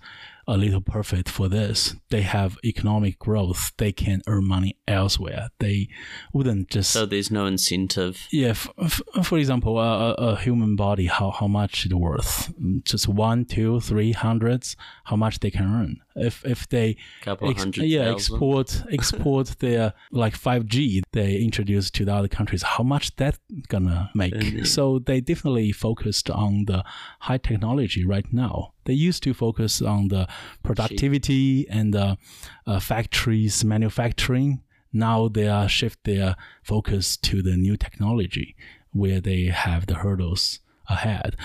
a 0.47 0.57
little 0.57 0.81
profit 0.81 1.29
for 1.29 1.49
this 1.49 1.95
they 2.11 2.23
have 2.23 2.59
economic 2.65 3.19
growth 3.19 3.73
they 3.79 3.93
can 3.93 4.21
earn 4.27 4.47
money 4.47 4.77
elsewhere 4.89 5.49
they 5.59 5.89
wouldn't 6.33 6.69
just 6.69 6.91
so 6.91 7.07
there's 7.07 7.31
no 7.31 7.47
incentive. 7.47 8.27
yeah, 8.33 8.49
f- 8.49 8.71
f- 8.79 9.03
for 9.23 9.39
example, 9.39 9.79
a, 9.79 10.15
a 10.15 10.37
human 10.37 10.77
body, 10.77 11.07
how, 11.07 11.31
how 11.31 11.47
much 11.47 11.87
it 11.87 11.95
worth? 11.95 12.53
Just 12.85 13.09
one, 13.09 13.45
two, 13.45 13.81
three 13.81 14.13
hundreds, 14.13 14.77
how 15.05 15.17
much 15.17 15.41
they 15.41 15.51
can 15.51 15.65
earn. 15.65 16.01
If 16.17 16.45
if 16.45 16.69
they 16.69 16.97
hundred 17.25 17.77
yeah 17.85 18.05
thousand. 18.05 18.15
export 18.15 18.83
export 18.93 19.47
their 19.59 19.95
like 20.11 20.37
five 20.37 20.67
G 20.67 21.03
they 21.13 21.37
introduce 21.37 21.91
to 21.93 22.05
the 22.05 22.15
other 22.15 22.29
countries, 22.29 22.63
how 22.63 22.85
much 22.85 23.17
that 23.17 23.39
gonna 23.69 24.11
make? 24.15 24.35
Mhm. 24.35 24.67
So 24.67 24.99
they 24.99 25.21
definitely 25.21 25.73
focused 25.73 26.31
on 26.31 26.65
the 26.67 26.85
high 27.21 27.39
technology 27.39 28.05
right 28.05 28.31
now. 28.33 28.73
They 28.85 28.95
used 28.95 29.23
to 29.25 29.35
focus 29.35 29.81
on 29.81 30.09
the 30.09 30.27
productivity 30.63 31.67
and 31.69 31.95
the 31.95 32.19
uh, 32.67 32.81
factories 32.81 33.65
manufacturing 33.65 34.63
now 34.93 35.29
they 35.29 35.49
are 35.49 35.69
shift 35.69 36.05
their 36.05 36.37
focus 36.63 37.17
to 37.17 37.43
the 37.43 37.57
new 37.57 37.77
technology 37.77 38.55
where 38.93 39.21
they 39.21 39.47
have 39.47 39.87
the 39.87 39.95
hurdles 39.95 40.61
ahead 40.89 41.37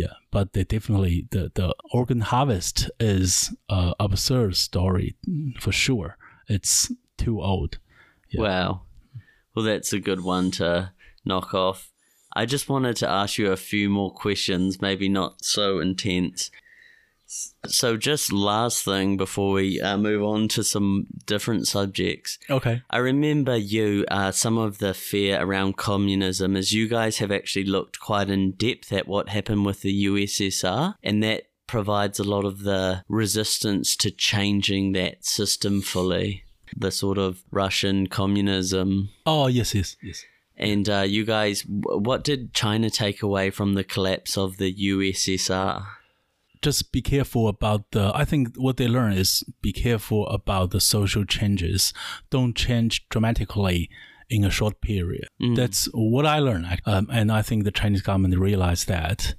yeah 0.00 0.14
but 0.30 0.52
they 0.52 0.64
definitely 0.64 1.26
the, 1.30 1.42
the 1.54 1.68
organ 1.92 2.20
harvest 2.32 2.90
is 3.00 3.54
a 3.68 3.94
absurd 4.06 4.54
story 4.56 5.08
mm, 5.28 5.56
for 5.64 5.72
sure 5.72 6.10
it's 6.48 6.92
too 7.16 7.40
old 7.40 7.78
Yeah. 8.30 8.42
Wow. 8.42 8.82
Well, 9.54 9.64
that's 9.64 9.92
a 9.92 10.00
good 10.00 10.22
one 10.22 10.50
to 10.52 10.92
knock 11.24 11.54
off. 11.54 11.90
I 12.34 12.44
just 12.44 12.68
wanted 12.68 12.96
to 12.96 13.08
ask 13.08 13.38
you 13.38 13.50
a 13.50 13.56
few 13.56 13.88
more 13.88 14.12
questions, 14.12 14.82
maybe 14.82 15.08
not 15.08 15.44
so 15.44 15.78
intense. 15.80 16.50
So, 17.66 17.96
just 17.96 18.32
last 18.32 18.84
thing 18.84 19.16
before 19.16 19.52
we 19.52 19.80
uh, 19.80 19.96
move 19.96 20.22
on 20.22 20.48
to 20.48 20.62
some 20.62 21.06
different 21.26 21.66
subjects. 21.66 22.38
okay 22.48 22.82
I 22.90 22.98
remember 22.98 23.56
you, 23.56 24.04
uh, 24.10 24.30
some 24.30 24.56
of 24.58 24.78
the 24.78 24.94
fear 24.94 25.40
around 25.40 25.76
communism 25.76 26.56
is 26.56 26.72
you 26.72 26.88
guys 26.88 27.18
have 27.18 27.32
actually 27.32 27.64
looked 27.64 27.98
quite 28.00 28.30
in 28.30 28.52
depth 28.52 28.92
at 28.92 29.08
what 29.08 29.28
happened 29.30 29.66
with 29.66 29.82
the 29.82 30.06
USSR, 30.06 30.94
and 31.02 31.22
that 31.22 31.44
provides 31.66 32.20
a 32.20 32.24
lot 32.24 32.44
of 32.44 32.60
the 32.60 33.02
resistance 33.08 33.96
to 33.96 34.10
changing 34.10 34.92
that 34.92 35.24
system 35.24 35.82
fully. 35.82 36.44
The 36.76 36.90
sort 36.92 37.18
of 37.18 37.42
Russian 37.50 38.06
communism. 38.06 39.10
oh 39.24 39.46
yes 39.48 39.74
yes 39.74 39.96
yes 40.02 40.24
And 40.56 40.88
uh, 40.88 41.04
you 41.06 41.24
guys, 41.24 41.64
what 41.66 42.24
did 42.24 42.54
China 42.54 42.88
take 42.88 43.22
away 43.22 43.50
from 43.50 43.74
the 43.74 43.84
collapse 43.84 44.38
of 44.38 44.56
the 44.56 44.72
USSR? 44.72 45.86
Just 46.62 46.92
be 46.92 47.02
careful 47.02 47.48
about 47.48 47.90
the 47.92 48.10
i 48.14 48.24
think 48.24 48.56
what 48.56 48.76
they 48.76 48.88
learn 48.88 49.12
is 49.12 49.44
be 49.62 49.72
careful 49.72 50.26
about 50.28 50.70
the 50.70 50.80
social 50.80 51.24
changes. 51.24 51.92
Don't 52.30 52.54
change 52.56 53.08
dramatically 53.08 53.90
in 54.28 54.44
a 54.44 54.50
short 54.50 54.80
period. 54.80 55.28
That's 55.54 55.88
what 55.92 56.26
i 56.26 56.38
learned 56.38 56.66
um, 56.86 57.08
and 57.12 57.30
i 57.30 57.42
think 57.42 57.64
the 57.64 57.70
chinese 57.70 58.02
government 58.02 58.38
realized 58.38 58.88
that. 58.88 59.34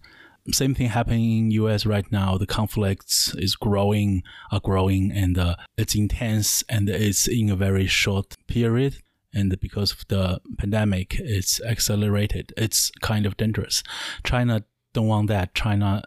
Same 0.51 0.73
thing 0.73 0.87
happening 0.87 1.51
in 1.51 1.59
us 1.67 1.85
right 1.85 2.09
now. 2.09 2.37
The 2.37 2.47
conflicts 2.47 3.35
is 3.35 3.55
growing 3.55 4.23
are 4.49 4.61
growing 4.61 5.11
and 5.11 5.37
uh, 5.37 5.55
it's 5.77 5.93
intense 5.93 6.63
and 6.69 6.87
it's 6.89 7.27
in 7.27 7.49
a 7.49 7.55
very 7.55 7.85
short 7.85 8.37
period. 8.47 8.95
And 9.33 9.59
because 9.59 9.91
of 9.91 10.07
the 10.07 10.39
pandemic 10.57 11.19
it's 11.19 11.61
accelerated. 11.61 12.53
It's 12.55 12.91
kind 13.01 13.25
of 13.25 13.35
dangerous. 13.35 13.83
China 14.23 14.63
don't 14.93 15.07
want 15.07 15.27
that. 15.27 15.53
China 15.53 16.01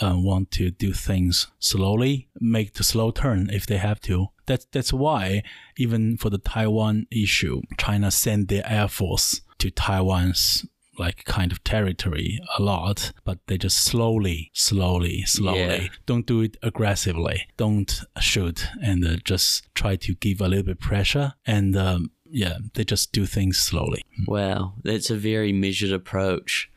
uh, 0.00 0.14
want 0.16 0.50
to 0.52 0.70
do 0.70 0.92
things 0.92 1.48
slowly, 1.58 2.28
make 2.40 2.74
the 2.74 2.84
slow 2.84 3.10
turn 3.10 3.50
if 3.50 3.66
they 3.66 3.78
have 3.78 4.00
to. 4.00 4.28
That's 4.46 4.66
that's 4.66 4.92
why 4.92 5.42
even 5.76 6.16
for 6.16 6.30
the 6.30 6.38
Taiwan 6.38 7.06
issue, 7.10 7.62
China 7.78 8.10
sent 8.10 8.48
their 8.48 8.64
air 8.66 8.88
force 8.88 9.40
to 9.58 9.70
Taiwan's 9.70 10.66
like 10.98 11.24
kind 11.24 11.52
of 11.52 11.62
territory 11.62 12.40
a 12.58 12.62
lot, 12.62 13.12
but 13.24 13.38
they 13.48 13.58
just 13.58 13.78
slowly, 13.78 14.50
slowly, 14.54 15.24
slowly. 15.26 15.58
Yeah. 15.58 15.88
Don't 16.06 16.26
do 16.26 16.40
it 16.40 16.56
aggressively. 16.62 17.46
Don't 17.58 18.00
shoot 18.18 18.66
and 18.82 19.04
uh, 19.06 19.16
just 19.22 19.66
try 19.74 19.96
to 19.96 20.14
give 20.14 20.40
a 20.40 20.48
little 20.48 20.64
bit 20.64 20.80
pressure 20.80 21.34
and. 21.46 21.76
Um, 21.76 22.10
yeah, 22.28 22.58
they 22.74 22.84
just 22.84 23.12
do 23.12 23.24
things 23.24 23.56
slowly. 23.56 24.02
Wow, 24.26 24.74
that's 24.82 25.10
a 25.10 25.16
very 25.16 25.52
measured 25.52 25.92
approach. 25.92 26.68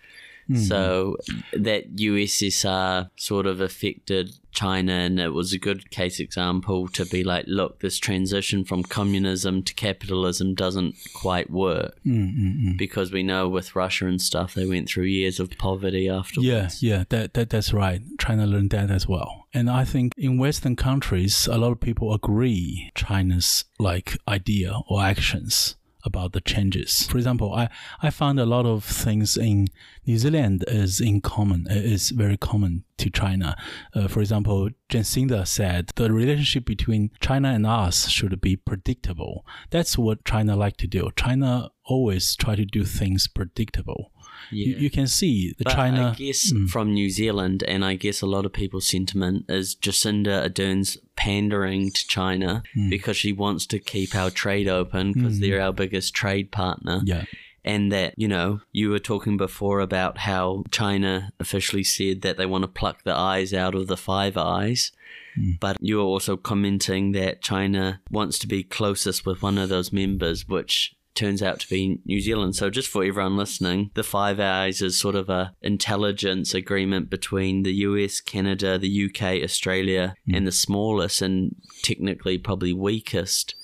Hmm. 0.50 0.56
So 0.56 1.18
that 1.54 1.96
USSR 1.96 3.10
sort 3.16 3.46
of 3.46 3.62
affected 3.62 4.32
China, 4.52 4.94
and 4.94 5.20
it 5.20 5.30
was 5.30 5.54
a 5.54 5.60
good 5.60 5.92
case 5.92 6.20
example 6.20 6.88
to 6.90 7.06
be 7.06 7.24
like, 7.24 7.46
look, 7.48 7.82
this 7.82 8.00
transition 8.00 8.66
from 8.66 8.82
communism 8.82 9.62
to 9.62 9.74
capitalism 9.76 10.56
doesn't 10.56 10.96
quite 11.14 11.52
work 11.52 12.00
hmm, 12.04 12.26
hmm, 12.30 12.78
because 12.78 13.12
we 13.12 13.22
know 13.22 13.48
with 13.48 13.76
Russia 13.76 14.08
and 14.08 14.20
stuff, 14.20 14.56
they 14.56 14.66
went 14.66 14.90
through 14.90 15.04
years 15.04 15.40
of 15.40 15.52
poverty 15.60 16.10
afterwards. 16.10 16.82
Yeah, 16.82 16.98
yeah, 16.98 17.04
that, 17.10 17.36
that 17.36 17.52
that's 17.52 17.72
right. 17.72 18.02
China 18.20 18.48
learned 18.48 18.72
that 18.72 18.90
as 18.90 19.08
well. 19.08 19.46
And 19.54 19.70
I 19.70 19.86
think 19.86 20.14
in 20.18 20.40
Western 20.40 20.76
countries, 20.76 21.48
a 21.48 21.58
lot 21.58 21.72
of 21.72 21.80
people 21.80 22.14
agree 22.14 22.92
China's 22.96 23.66
like 23.78 24.18
idea 24.28 24.80
or 24.88 25.04
actions 25.04 25.76
about 26.06 26.34
the 26.34 26.42
changes. 26.42 27.04
For 27.08 27.18
example, 27.18 27.54
I, 27.54 27.70
I 28.02 28.10
found 28.10 28.40
a 28.40 28.46
lot 28.46 28.66
of 28.66 28.84
things 28.84 29.38
in 29.38 29.68
New 30.06 30.18
Zealand 30.18 30.64
is 30.68 31.02
in 31.02 31.22
common, 31.22 31.68
is 31.70 32.12
very 32.12 32.38
common 32.38 32.84
to 32.98 33.10
China. 33.10 33.56
Uh, 33.94 34.08
for 34.08 34.20
example, 34.20 34.70
Jacinda 34.90 35.48
said 35.48 35.92
the 35.96 36.12
relationship 36.12 36.66
between 36.66 37.12
China 37.20 37.50
and 37.50 37.66
us 37.66 38.08
should 38.10 38.40
be 38.42 38.56
predictable. 38.56 39.46
That's 39.70 39.98
what 39.98 40.26
China 40.26 40.56
like 40.56 40.78
to 40.78 40.88
do. 40.88 41.10
China 41.16 41.72
always 41.86 42.36
try 42.36 42.56
to 42.56 42.66
do 42.66 42.84
things 42.84 43.28
predictable. 43.28 44.12
You, 44.52 44.74
Yeah. 44.74 44.78
you 44.80 44.90
can 44.90 45.08
see 45.08 45.54
the 45.58 45.64
But 45.64 45.74
China. 45.74 46.12
I 46.12 46.16
guess 46.16 46.52
hmm. 46.52 46.66
from 46.68 46.94
New 46.94 47.10
Zealand, 47.10 47.64
and 47.68 47.84
I 47.86 47.96
guess 47.96 48.22
a 48.22 48.26
lot 48.26 48.46
of 48.46 48.54
people's 48.54 48.88
sentiment 48.88 49.46
is 49.50 49.76
Jacinda 49.76 50.44
Ardern's 50.44 50.98
pandering 51.16 51.92
to 51.92 52.08
China 52.08 52.64
Hmm. 52.74 52.90
because 52.90 53.18
she 53.18 53.32
wants 53.34 53.66
to 53.68 53.80
keep 53.80 54.16
our 54.16 54.30
trade 54.30 54.68
open 54.68 55.14
because 55.14 55.38
hmm. 55.38 55.42
they're 55.42 55.62
our 55.62 55.74
biggest 55.74 56.14
trade 56.14 56.52
partner. 56.52 57.02
yeah. 57.06 57.26
And 57.66 57.92
that, 57.92 58.14
you 58.16 58.28
know, 58.30 58.62
you 58.72 58.90
were 58.90 59.00
talking 59.00 59.36
before 59.36 59.82
about 59.82 60.20
how 60.20 60.64
China 60.72 61.34
officially 61.42 61.84
said 61.84 62.22
that 62.22 62.38
they 62.38 62.46
want 62.46 62.64
to 62.64 62.70
pluck 62.70 63.04
the 63.04 63.14
eyes 63.14 63.54
out 63.54 63.76
of 63.76 63.88
the 63.88 63.98
Five 63.98 64.38
Eyes. 64.38 64.92
Hmm. 65.36 65.52
But 65.60 65.78
you 65.82 65.98
were 65.98 66.04
also 66.04 66.38
commenting 66.38 67.12
that 67.12 67.42
China 67.42 68.02
wants 68.10 68.40
to 68.40 68.48
be 68.48 68.64
closest 68.64 69.26
with 69.26 69.42
one 69.44 69.58
of 69.58 69.68
those 69.70 69.92
members, 69.92 70.48
which 70.48 70.96
turns 71.16 71.42
out 71.42 71.60
to 71.60 71.70
be 71.70 72.00
New 72.06 72.22
Zealand. 72.22 72.56
So 72.56 72.70
just 72.70 72.88
for 72.88 73.04
everyone 73.04 73.38
listening, 73.38 73.92
the 73.94 74.04
Five 74.04 74.40
Eyes 74.40 74.82
is 74.82 75.00
sort 75.00 75.16
of 75.16 75.30
a 75.30 75.54
intelligence 75.62 76.54
agreement 76.54 77.10
between 77.10 77.64
the 77.64 77.74
US, 77.74 78.22
Canada, 78.22 78.78
the 78.78 79.06
UK, 79.06 79.44
Australia, 79.44 80.16
and 80.32 80.48
the 80.48 80.52
smallest 80.52 81.22
and 81.22 81.56
technically 81.84 82.38
probably 82.38 82.74
weakest 82.74 83.56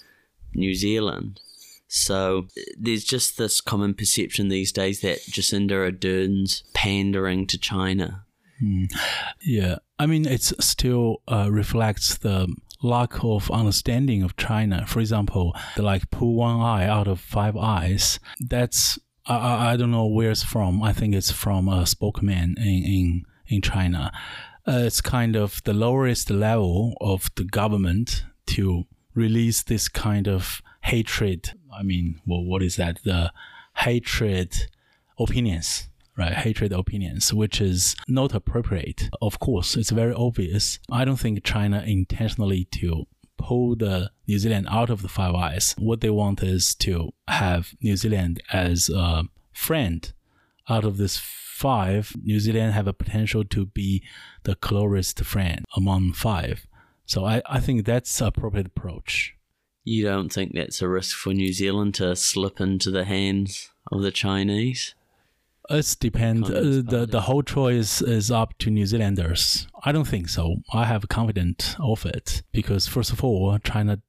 New 0.54 0.74
Zealand. 0.74 1.40
So 1.88 2.48
there's 2.78 3.04
just 3.04 3.38
this 3.38 3.62
common 3.62 3.94
perception 3.94 4.50
these 4.50 4.72
days 4.72 5.02
that 5.02 5.20
Jacinda 5.20 5.86
Ardern's 5.86 6.64
pandering 6.74 7.48
to 7.48 7.58
China. 7.58 8.26
Yeah, 9.42 9.78
I 10.00 10.06
mean, 10.06 10.26
it 10.26 10.42
still 10.42 11.22
uh, 11.28 11.50
reflects 11.52 12.18
the 12.18 12.54
lack 12.86 13.24
of 13.24 13.52
understanding 13.52 14.24
of 14.24 14.38
China. 14.38 14.86
For 14.86 15.00
example, 15.00 15.56
like 15.78 16.10
pull 16.12 16.36
one 16.36 16.62
eye 16.62 16.88
out 16.88 17.08
of 17.08 17.20
five 17.20 17.58
eyes. 17.58 18.20
That's 18.40 19.00
I, 19.26 19.38
I 19.38 19.74
I 19.74 19.78
don't 19.78 19.92
know 19.92 20.06
where 20.06 20.32
it's 20.32 20.44
from. 20.44 20.82
I 20.84 20.94
think 20.94 21.16
it's 21.16 21.32
from 21.32 21.68
a 21.68 21.86
spokesman 21.86 22.56
in 22.58 22.84
in 22.84 23.26
in 23.48 23.62
China. 23.62 24.12
Uh, 24.68 24.84
it's 24.86 25.02
kind 25.02 25.36
of 25.36 25.62
the 25.64 25.74
lowest 25.74 26.30
level 26.30 26.96
of 27.00 27.30
the 27.36 27.44
government 27.44 28.26
to 28.48 28.86
release 29.14 29.64
this 29.64 29.88
kind 29.88 30.28
of 30.28 30.62
hatred. 30.82 31.52
I 31.78 31.84
mean, 31.84 32.22
well, 32.26 32.44
what 32.44 32.64
is 32.64 32.76
that? 32.78 33.00
The 33.04 33.32
hatred 33.78 34.68
opinions, 35.20 35.90
right? 36.18 36.34
Hatred 36.34 36.72
opinions, 36.72 37.34
which 37.34 37.62
is 37.62 37.96
not 38.08 38.34
appropriate. 38.34 39.10
Of 39.22 39.40
course, 39.40 39.76
it's 39.76 39.92
very 39.92 40.14
obvious. 40.14 40.80
I 40.90 41.06
don't 41.06 41.20
think 41.20 41.44
China 41.44 41.84
intentionally 41.86 42.66
to 42.72 43.06
pull 43.38 43.76
the 43.76 44.12
New 44.28 44.40
Zealand 44.40 44.68
out 44.70 44.90
of 44.90 45.02
the 45.02 45.10
Five 45.10 45.36
Eyes. 45.36 45.76
What 45.78 46.02
they 46.02 46.10
want 46.10 46.42
is 46.42 46.74
to 46.76 47.12
have 47.28 47.74
New 47.82 47.98
Zealand 47.98 48.42
as 48.52 48.90
a 48.90 49.24
friend 49.54 50.12
out 50.68 50.84
of 50.84 50.98
this 50.98 51.18
five, 51.18 52.14
New 52.22 52.40
Zealand 52.40 52.74
have 52.74 52.88
a 52.88 52.94
potential 52.94 53.44
to 53.46 53.66
be 53.66 54.04
the 54.44 54.56
closest 54.56 55.24
friend 55.24 55.64
among 55.76 56.14
five. 56.14 56.68
So 57.06 57.24
I, 57.24 57.42
I 57.46 57.60
think 57.60 57.86
that's 57.86 58.20
appropriate 58.20 58.68
approach. 58.68 59.36
You 59.84 60.04
don't 60.04 60.34
think 60.34 60.54
that's 60.54 60.82
a 60.82 60.90
risk 60.90 61.16
for 61.16 61.34
New 61.34 61.54
Zealand 61.54 61.94
to 61.96 62.16
slip 62.16 62.60
into 62.60 62.90
the 62.90 63.06
hands 63.06 63.70
of 63.92 64.02
the 64.02 64.12
Chinese? 64.12 64.96
It's 65.70 65.96
depend. 65.96 66.46
Uh, 66.46 66.82
the 66.92 67.08
the 67.10 67.22
whole 67.22 67.44
choice 67.44 68.02
is 68.02 68.32
up 68.32 68.58
to 68.60 68.70
New 68.70 68.86
Zealanders. 68.86 69.68
I 69.84 69.92
don't 69.92 70.08
think 70.08 70.30
so. 70.30 70.58
I 70.74 70.86
have 70.86 71.08
confidence 71.10 71.76
of 71.80 72.06
it 72.06 72.44
because 72.52 72.88
first 72.88 73.12
of 73.12 73.24
all, 73.24 73.58
China 73.60 74.02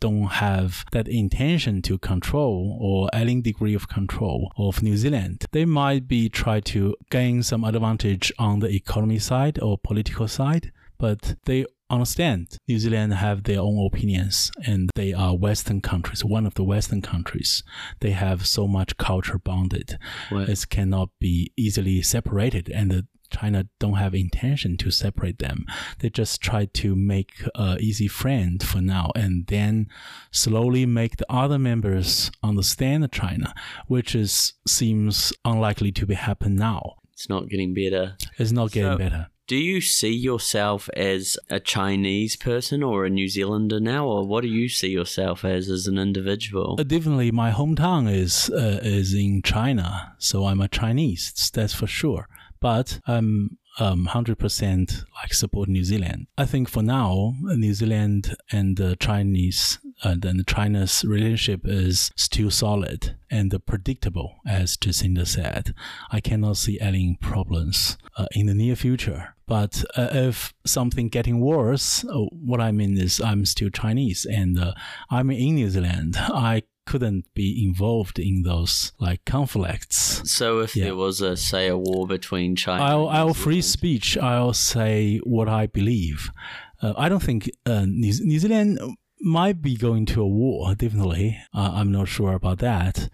don't 0.00 0.24
have 0.24 0.84
that 0.92 1.08
intention 1.08 1.82
to 1.82 1.98
control 1.98 2.76
or 2.80 3.08
any 3.12 3.40
degree 3.40 3.74
of 3.74 3.88
control 3.88 4.52
of 4.56 4.82
New 4.82 4.96
Zealand. 4.96 5.44
They 5.52 5.64
might 5.64 6.08
be 6.08 6.28
try 6.28 6.60
to 6.60 6.96
gain 7.10 7.42
some 7.42 7.64
advantage 7.64 8.32
on 8.38 8.58
the 8.60 8.68
economy 8.68 9.18
side 9.18 9.58
or 9.60 9.78
political 9.78 10.26
side, 10.26 10.72
but 10.98 11.36
they 11.44 11.64
understand 11.90 12.56
New 12.66 12.78
Zealand 12.78 13.14
have 13.14 13.44
their 13.44 13.60
own 13.60 13.84
opinions 13.86 14.50
and 14.66 14.90
they 14.94 15.12
are 15.12 15.36
Western 15.36 15.80
countries, 15.80 16.24
one 16.24 16.46
of 16.46 16.54
the 16.54 16.64
Western 16.64 17.02
countries. 17.02 17.62
They 18.00 18.10
have 18.10 18.46
so 18.46 18.66
much 18.68 18.96
culture 18.96 19.38
bonded. 19.38 19.98
Right. 20.30 20.48
It 20.48 20.66
cannot 20.68 21.10
be 21.18 21.52
easily 21.56 22.02
separated 22.02 22.68
and 22.70 22.90
the 22.90 23.06
China 23.30 23.66
don't 23.78 23.94
have 23.96 24.14
intention 24.14 24.78
to 24.78 24.90
separate 24.90 25.38
them. 25.38 25.66
They 25.98 26.08
just 26.08 26.40
try 26.40 26.64
to 26.64 26.96
make 26.96 27.42
a 27.54 27.76
easy 27.78 28.08
friend 28.08 28.62
for 28.62 28.80
now 28.80 29.10
and 29.14 29.46
then 29.48 29.88
slowly 30.30 30.86
make 30.86 31.18
the 31.18 31.30
other 31.30 31.58
members 31.58 32.30
understand 32.42 33.10
China, 33.12 33.52
which 33.86 34.14
is 34.14 34.54
seems 34.66 35.32
unlikely 35.44 35.92
to 35.92 36.06
be 36.06 36.14
happen 36.14 36.56
now. 36.56 36.96
It's 37.12 37.28
not 37.28 37.48
getting 37.50 37.74
better. 37.74 38.16
It's 38.38 38.52
not 38.52 38.72
getting 38.72 38.92
So- 38.92 38.98
better. 38.98 39.26
Do 39.48 39.56
you 39.56 39.80
see 39.80 40.12
yourself 40.12 40.90
as 40.94 41.38
a 41.48 41.58
Chinese 41.58 42.36
person 42.36 42.82
or 42.82 43.06
a 43.06 43.10
New 43.10 43.28
Zealander 43.28 43.80
now, 43.80 44.06
or 44.06 44.26
what 44.26 44.42
do 44.42 44.48
you 44.48 44.68
see 44.68 44.90
yourself 44.90 45.42
as 45.42 45.70
as 45.70 45.86
an 45.86 45.96
individual? 45.96 46.76
Uh, 46.78 46.82
definitely, 46.82 47.30
my 47.30 47.50
hometown 47.50 48.12
is 48.12 48.50
uh, 48.50 48.80
is 48.82 49.14
in 49.14 49.40
China, 49.40 50.14
so 50.18 50.44
I'm 50.44 50.60
a 50.60 50.68
Chinese. 50.68 51.50
That's 51.54 51.72
for 51.72 51.86
sure. 51.86 52.28
But 52.60 53.00
I'm 53.06 53.56
um, 53.78 54.06
100% 54.10 55.04
like 55.22 55.32
support 55.32 55.70
New 55.70 55.84
Zealand. 55.84 56.26
I 56.36 56.44
think 56.44 56.68
for 56.68 56.82
now, 56.82 57.34
New 57.40 57.72
Zealand 57.72 58.36
and 58.52 58.76
the 58.76 58.96
Chinese 58.96 59.78
and 60.02 60.22
then 60.22 60.42
China's 60.46 61.04
relationship 61.04 61.62
is 61.64 62.10
still 62.16 62.50
solid 62.50 63.16
and 63.30 63.54
predictable, 63.66 64.36
as 64.46 64.76
Jacinda 64.76 65.26
said. 65.26 65.74
I 66.10 66.20
cannot 66.20 66.56
see 66.56 66.78
any 66.80 67.18
problems 67.20 67.98
uh, 68.16 68.26
in 68.32 68.46
the 68.46 68.54
near 68.54 68.76
future. 68.76 69.34
But 69.46 69.82
uh, 69.96 70.08
if 70.12 70.54
something 70.66 71.08
getting 71.08 71.40
worse, 71.40 72.04
uh, 72.04 72.26
what 72.30 72.60
I 72.60 72.70
mean 72.70 72.98
is 72.98 73.20
I'm 73.20 73.44
still 73.46 73.70
Chinese 73.70 74.26
and 74.26 74.58
uh, 74.58 74.72
I'm 75.10 75.30
in 75.30 75.54
New 75.56 75.70
Zealand. 75.70 76.16
I 76.18 76.62
couldn't 76.86 77.26
be 77.34 77.64
involved 77.66 78.18
in 78.18 78.42
those 78.44 78.92
like 78.98 79.24
conflicts. 79.26 80.22
So, 80.30 80.60
if 80.60 80.74
Yeah. 80.76 80.84
there 80.84 80.96
was 80.96 81.20
a 81.20 81.36
say 81.36 81.68
a 81.68 81.76
war 81.76 82.06
between 82.06 82.56
China, 82.56 82.82
I'll, 82.82 83.08
and 83.08 83.16
I'll 83.18 83.34
free 83.34 83.60
speech. 83.62 84.16
I'll 84.16 84.54
say 84.54 85.18
what 85.24 85.48
I 85.48 85.66
believe. 85.66 86.30
Uh, 86.80 86.94
I 86.96 87.08
don't 87.08 87.22
think 87.22 87.50
uh, 87.66 87.84
New, 87.86 88.12
New 88.20 88.38
Zealand 88.38 88.78
might 89.20 89.62
be 89.62 89.76
going 89.76 90.06
to 90.06 90.22
a 90.22 90.26
war. 90.26 90.74
Definitely, 90.74 91.38
uh, 91.54 91.72
I'm 91.74 91.92
not 91.92 92.08
sure 92.08 92.32
about 92.32 92.58
that. 92.58 93.08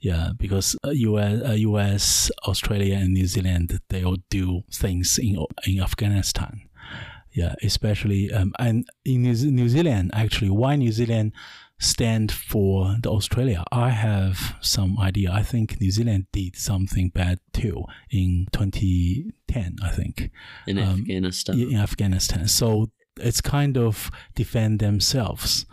Yeah, 0.00 0.30
because 0.36 0.76
uh, 0.84 0.90
US, 0.90 1.42
uh, 1.48 1.52
US, 1.52 2.30
Australia, 2.46 2.96
and 2.96 3.14
New 3.14 3.26
Zealand 3.26 3.78
they 3.88 4.04
all 4.04 4.18
do 4.30 4.62
things 4.72 5.18
in 5.18 5.44
in 5.66 5.80
Afghanistan. 5.80 6.62
Yeah, 7.30 7.54
especially 7.62 8.30
um, 8.32 8.52
and 8.58 8.86
in 9.04 9.22
New, 9.22 9.34
New 9.50 9.68
Zealand, 9.68 10.10
actually, 10.12 10.50
why 10.50 10.76
New 10.76 10.92
Zealand 10.92 11.32
stand 11.78 12.30
for 12.30 12.96
the 13.02 13.10
Australia? 13.10 13.64
I 13.72 13.90
have 13.90 14.56
some 14.60 14.98
idea. 14.98 15.30
I 15.32 15.42
think 15.42 15.80
New 15.80 15.90
Zealand 15.90 16.26
did 16.32 16.56
something 16.56 17.08
bad 17.08 17.38
too 17.52 17.84
in 18.10 18.48
2010. 18.52 19.76
I 19.82 19.88
think 19.90 20.30
in 20.66 20.78
um, 20.78 21.00
Afghanistan. 21.00 21.58
in 21.58 21.76
Afghanistan. 21.76 22.48
So 22.48 22.90
it's 23.20 23.40
kind 23.40 23.76
of 23.76 24.10
defend 24.34 24.78
themselves. 24.80 25.66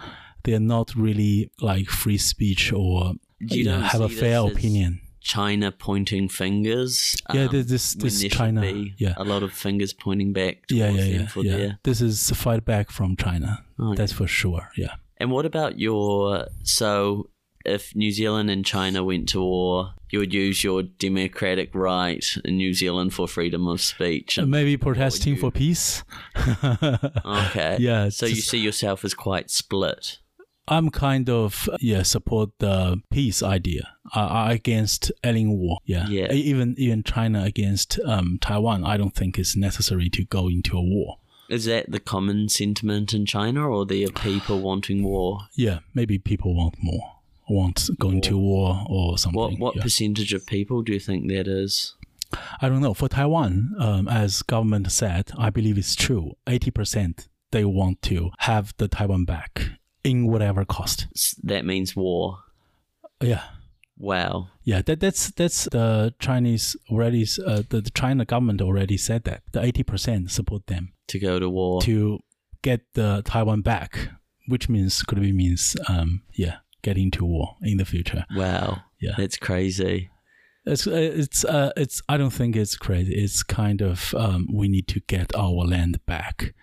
They're 0.44 0.60
not 0.60 0.96
really 0.96 1.52
like 1.62 1.88
free 1.90 2.18
speech 2.18 2.72
or 2.72 3.14
You 3.40 3.60
you 3.60 3.66
know, 3.66 3.80
have 3.82 4.02
a 4.02 4.10
fair 4.10 4.40
opinion. 4.40 5.02
China 5.22 5.72
pointing 5.72 6.30
fingers. 6.30 7.16
Yeah, 7.34 7.44
um, 7.46 7.52
this 7.52 7.94
this, 7.94 7.94
this 8.22 8.24
China. 8.34 8.64
Yeah. 8.98 9.14
a 9.18 9.24
lot 9.24 9.44
of 9.44 9.52
fingers 9.54 9.94
pointing 9.94 10.34
back 10.34 10.64
Yeah, 10.70 10.90
yeah, 10.90 11.04
yeah, 11.04 11.28
for 11.28 11.44
yeah. 11.44 11.58
their. 11.58 11.80
This 11.84 12.02
is 12.02 12.32
a 12.32 12.36
fight 12.36 12.66
back 12.66 12.90
from 12.90 13.16
China. 13.16 13.64
Oh, 13.78 13.96
That's 13.96 14.14
for 14.14 14.28
sure. 14.28 14.70
Yeah. 14.78 14.96
And 15.18 15.32
what 15.32 15.46
about 15.46 15.78
your 15.78 16.48
so 16.64 17.30
if 17.66 17.96
New 17.96 18.12
Zealand 18.12 18.50
and 18.50 18.66
China 18.66 19.04
went 19.04 19.30
to 19.30 19.42
war, 19.42 19.94
you 20.10 20.20
would 20.20 20.34
use 20.34 20.64
your 20.64 20.82
democratic 20.84 21.74
right 21.76 22.26
in 22.46 22.58
New 22.58 22.74
Zealand 22.74 23.14
for 23.14 23.28
freedom 23.28 23.68
of 23.68 23.82
speech. 23.82 24.40
Uh, 24.40 24.46
Maybe 24.46 24.78
protesting 24.78 25.36
you- 25.36 25.40
for 25.40 25.52
peace. 25.52 26.04
Okay. 27.26 27.78
Yeah, 27.80 28.10
So 28.10 28.26
you 28.26 28.36
see 28.36 28.60
yourself 28.60 29.04
as 29.06 29.14
quite 29.14 29.50
split. 29.50 30.20
I'm 30.68 30.92
kind 30.92 31.30
of 31.32 31.68
yeah 31.80 32.04
support 32.04 32.52
the 32.60 33.02
peace 33.10 33.42
idea 33.42 33.90
uh, 34.14 34.48
against 34.52 35.12
any 35.24 35.48
war. 35.48 35.80
Yeah. 35.86 36.08
Yeah. 36.08 36.32
Even 36.32 36.76
even 36.78 37.02
China 37.02 37.44
against 37.44 38.00
um, 38.06 38.38
Taiwan, 38.40 38.84
I 38.86 38.96
don't 38.96 39.16
think 39.16 39.40
it's 39.40 39.56
necessary 39.56 40.10
to 40.12 40.24
go 40.26 40.48
into 40.48 40.78
a 40.78 40.82
war. 40.82 41.18
Is 41.50 41.66
that 41.66 41.90
the 41.90 42.00
common 42.00 42.50
sentiment 42.50 43.16
in 43.16 43.26
China, 43.26 43.68
or 43.68 43.82
are 43.82 43.86
there 43.86 44.10
people 44.10 44.62
wanting 44.62 45.02
war? 45.04 45.40
Yeah, 45.56 45.80
maybe 45.96 46.20
people 46.20 46.54
want 46.56 46.76
more, 46.80 47.16
want 47.50 47.90
going 48.00 48.22
to 48.22 48.38
war 48.38 48.84
or 48.88 49.18
something. 49.18 49.40
What 49.40 49.60
what 49.60 49.76
yeah. 49.76 49.84
percentage 49.84 50.34
of 50.34 50.46
people 50.46 50.82
do 50.82 50.94
you 50.94 51.00
think 51.00 51.28
that 51.30 51.48
is? 51.48 51.96
I 52.62 52.70
don't 52.70 52.82
know. 52.82 52.94
For 52.94 53.10
Taiwan, 53.10 53.74
um, 53.80 54.08
as 54.08 54.44
government 54.44 54.92
said, 54.92 55.32
I 55.38 55.50
believe 55.50 55.78
it's 55.78 55.96
true. 55.96 56.34
Eighty 56.48 56.72
percent 56.72 57.28
they 57.52 57.66
want 57.66 58.02
to 58.04 58.30
have 58.40 58.74
the 58.78 58.88
Taiwan 58.88 59.26
back 59.26 59.72
in 60.04 60.28
whatever 60.28 60.64
cost. 60.66 61.08
That 61.44 61.66
means 61.66 61.96
war. 61.96 62.38
Yeah. 63.22 63.44
Wow. 63.98 64.50
Yeah, 64.64 64.82
that 64.84 65.00
that's 65.00 65.32
that's 65.32 65.66
the 65.66 66.14
Chinese 66.20 66.78
already. 66.90 67.24
Uh, 67.46 67.64
the, 67.68 67.82
the 67.82 67.90
China 67.90 68.24
government 68.26 68.62
already 68.62 68.96
said 68.98 69.24
that 69.26 69.42
the 69.52 69.62
eighty 69.64 69.84
percent 69.84 70.32
support 70.32 70.68
them 70.68 70.94
To 71.08 71.20
go 71.20 71.40
to 71.40 71.50
war. 71.50 71.82
to 71.82 72.20
get 72.62 72.82
the 72.94 73.22
Taiwan 73.26 73.62
back, 73.62 74.10
which 74.48 74.70
means 74.70 75.02
could 75.04 75.20
be 75.20 75.34
means 75.34 75.76
um 75.90 76.22
yeah 76.34 76.58
getting 76.82 77.12
to 77.12 77.26
war 77.26 77.56
in 77.62 77.78
the 77.78 77.86
future. 77.86 78.26
wow. 78.36 78.82
Yeah. 79.02 79.14
That's 79.18 79.38
crazy. 79.38 80.10
It's 80.66 80.86
uh, 80.86 80.92
it's 80.94 81.46
uh 81.46 81.72
it's 81.78 82.02
I 82.10 82.18
don't 82.18 82.32
think 82.32 82.56
it's 82.56 82.76
crazy. 82.76 83.14
It's 83.16 83.44
kind 83.44 83.82
of 83.82 84.14
um 84.16 84.48
we 84.52 84.68
need 84.68 84.88
to 84.90 85.00
get 85.08 85.36
our 85.36 85.66
land 85.66 86.00
back. 86.06 86.54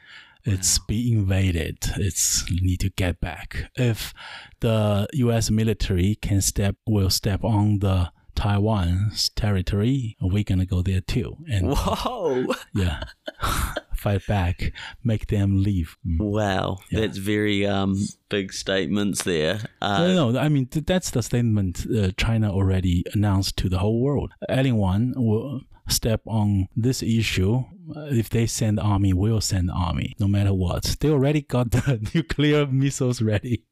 It's 0.44 0.78
be 0.78 1.12
invaded. 1.12 1.78
It's 1.96 2.48
need 2.50 2.80
to 2.80 2.90
get 2.90 3.20
back. 3.20 3.70
If 3.74 4.14
the 4.60 5.08
U.S. 5.14 5.50
military 5.50 6.14
can 6.14 6.40
step 6.40 6.76
will 6.86 7.10
step 7.10 7.42
on 7.42 7.80
the 7.80 8.12
Taiwan's 8.36 9.30
territory, 9.30 10.16
we're 10.20 10.44
gonna 10.44 10.66
go 10.66 10.82
there 10.82 11.00
too, 11.00 11.36
and 11.50 11.70
Whoa. 11.74 12.46
yeah, 12.74 13.02
fight 13.96 14.26
back, 14.26 14.72
make 15.02 15.26
them 15.26 15.62
leave. 15.62 15.96
Mm. 16.06 16.18
Wow. 16.20 16.78
Yeah. 16.90 17.00
That's 17.00 17.18
very 17.18 17.66
um 17.66 17.96
big 18.28 18.52
statements 18.52 19.24
there. 19.24 19.60
Uh, 19.82 20.06
no, 20.06 20.30
no, 20.30 20.38
I 20.38 20.48
mean 20.48 20.66
th- 20.66 20.86
that's 20.86 21.10
the 21.10 21.22
statement 21.22 21.86
uh, 21.90 22.10
China 22.16 22.52
already 22.52 23.02
announced 23.14 23.56
to 23.58 23.68
the 23.68 23.78
whole 23.78 24.00
world. 24.00 24.32
Anyone 24.48 25.14
will 25.16 25.62
step 25.88 26.20
on 26.26 26.66
this 26.76 27.02
issue. 27.02 27.64
uh, 27.96 28.06
If 28.10 28.28
they 28.30 28.46
send 28.46 28.80
army, 28.80 29.12
we'll 29.12 29.40
send 29.40 29.70
army, 29.70 30.14
no 30.18 30.26
matter 30.28 30.52
what. 30.52 30.96
They 31.00 31.10
already 31.10 31.42
got 31.42 31.70
the 31.70 31.98
nuclear 32.14 32.66
missiles 32.66 33.22
ready. 33.22 33.64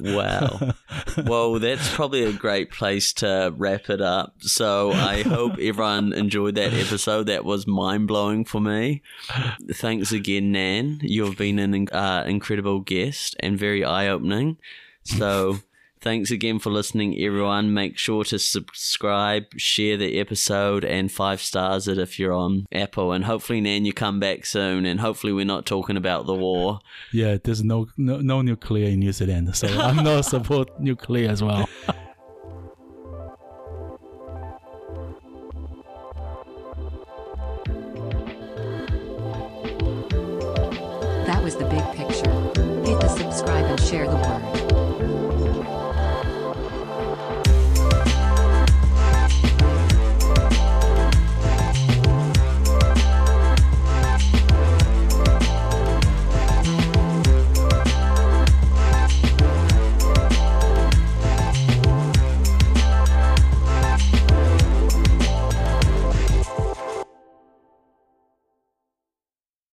Wow. 0.00 0.72
Well, 1.24 1.58
that's 1.60 1.94
probably 1.94 2.24
a 2.24 2.32
great 2.32 2.70
place 2.70 3.12
to 3.14 3.54
wrap 3.56 3.88
it 3.88 4.00
up. 4.00 4.34
So 4.40 4.90
I 4.90 5.22
hope 5.22 5.52
everyone 5.60 6.12
enjoyed 6.12 6.56
that 6.56 6.74
episode. 6.74 7.24
That 7.24 7.44
was 7.44 7.66
mind 7.66 8.08
blowing 8.08 8.44
for 8.44 8.60
me. 8.60 9.02
Thanks 9.72 10.10
again, 10.12 10.50
Nan. 10.52 10.98
You've 11.02 11.36
been 11.36 11.58
an 11.58 11.88
uh, 11.90 12.24
incredible 12.26 12.80
guest 12.80 13.36
and 13.40 13.58
very 13.58 13.84
eye 13.84 14.08
opening. 14.08 14.56
So. 15.04 15.58
Thanks 16.04 16.30
again 16.30 16.58
for 16.58 16.68
listening, 16.68 17.18
everyone. 17.18 17.72
Make 17.72 17.96
sure 17.96 18.24
to 18.24 18.38
subscribe, 18.38 19.46
share 19.56 19.96
the 19.96 20.20
episode, 20.20 20.84
and 20.84 21.10
five 21.10 21.40
stars 21.40 21.88
it 21.88 21.96
if 21.96 22.18
you're 22.18 22.34
on 22.34 22.66
Apple. 22.70 23.10
And 23.12 23.24
hopefully, 23.24 23.62
Nan, 23.62 23.86
you 23.86 23.94
come 23.94 24.20
back 24.20 24.44
soon. 24.44 24.84
And 24.84 25.00
hopefully, 25.00 25.32
we're 25.32 25.46
not 25.46 25.64
talking 25.64 25.96
about 25.96 26.26
the 26.26 26.34
war. 26.34 26.80
Yeah, 27.12 27.38
there's 27.42 27.64
no 27.64 27.86
no, 27.96 28.18
no 28.18 28.42
nuclear 28.42 28.88
in 28.88 28.98
New 28.98 29.12
Zealand, 29.12 29.56
so 29.56 29.66
I'm 29.80 30.04
not 30.04 30.26
support 30.26 30.78
nuclear 30.78 31.30
as 31.30 31.42
well. 31.42 31.66
That 41.24 41.42
was 41.42 41.56
the 41.56 41.64
big 41.64 41.84
picture. 41.96 42.30
Hit 42.84 43.00
the 43.00 43.08
subscribe 43.08 43.64
and 43.64 43.80
share 43.80 44.06
the 44.06 44.16
word. 44.16 44.63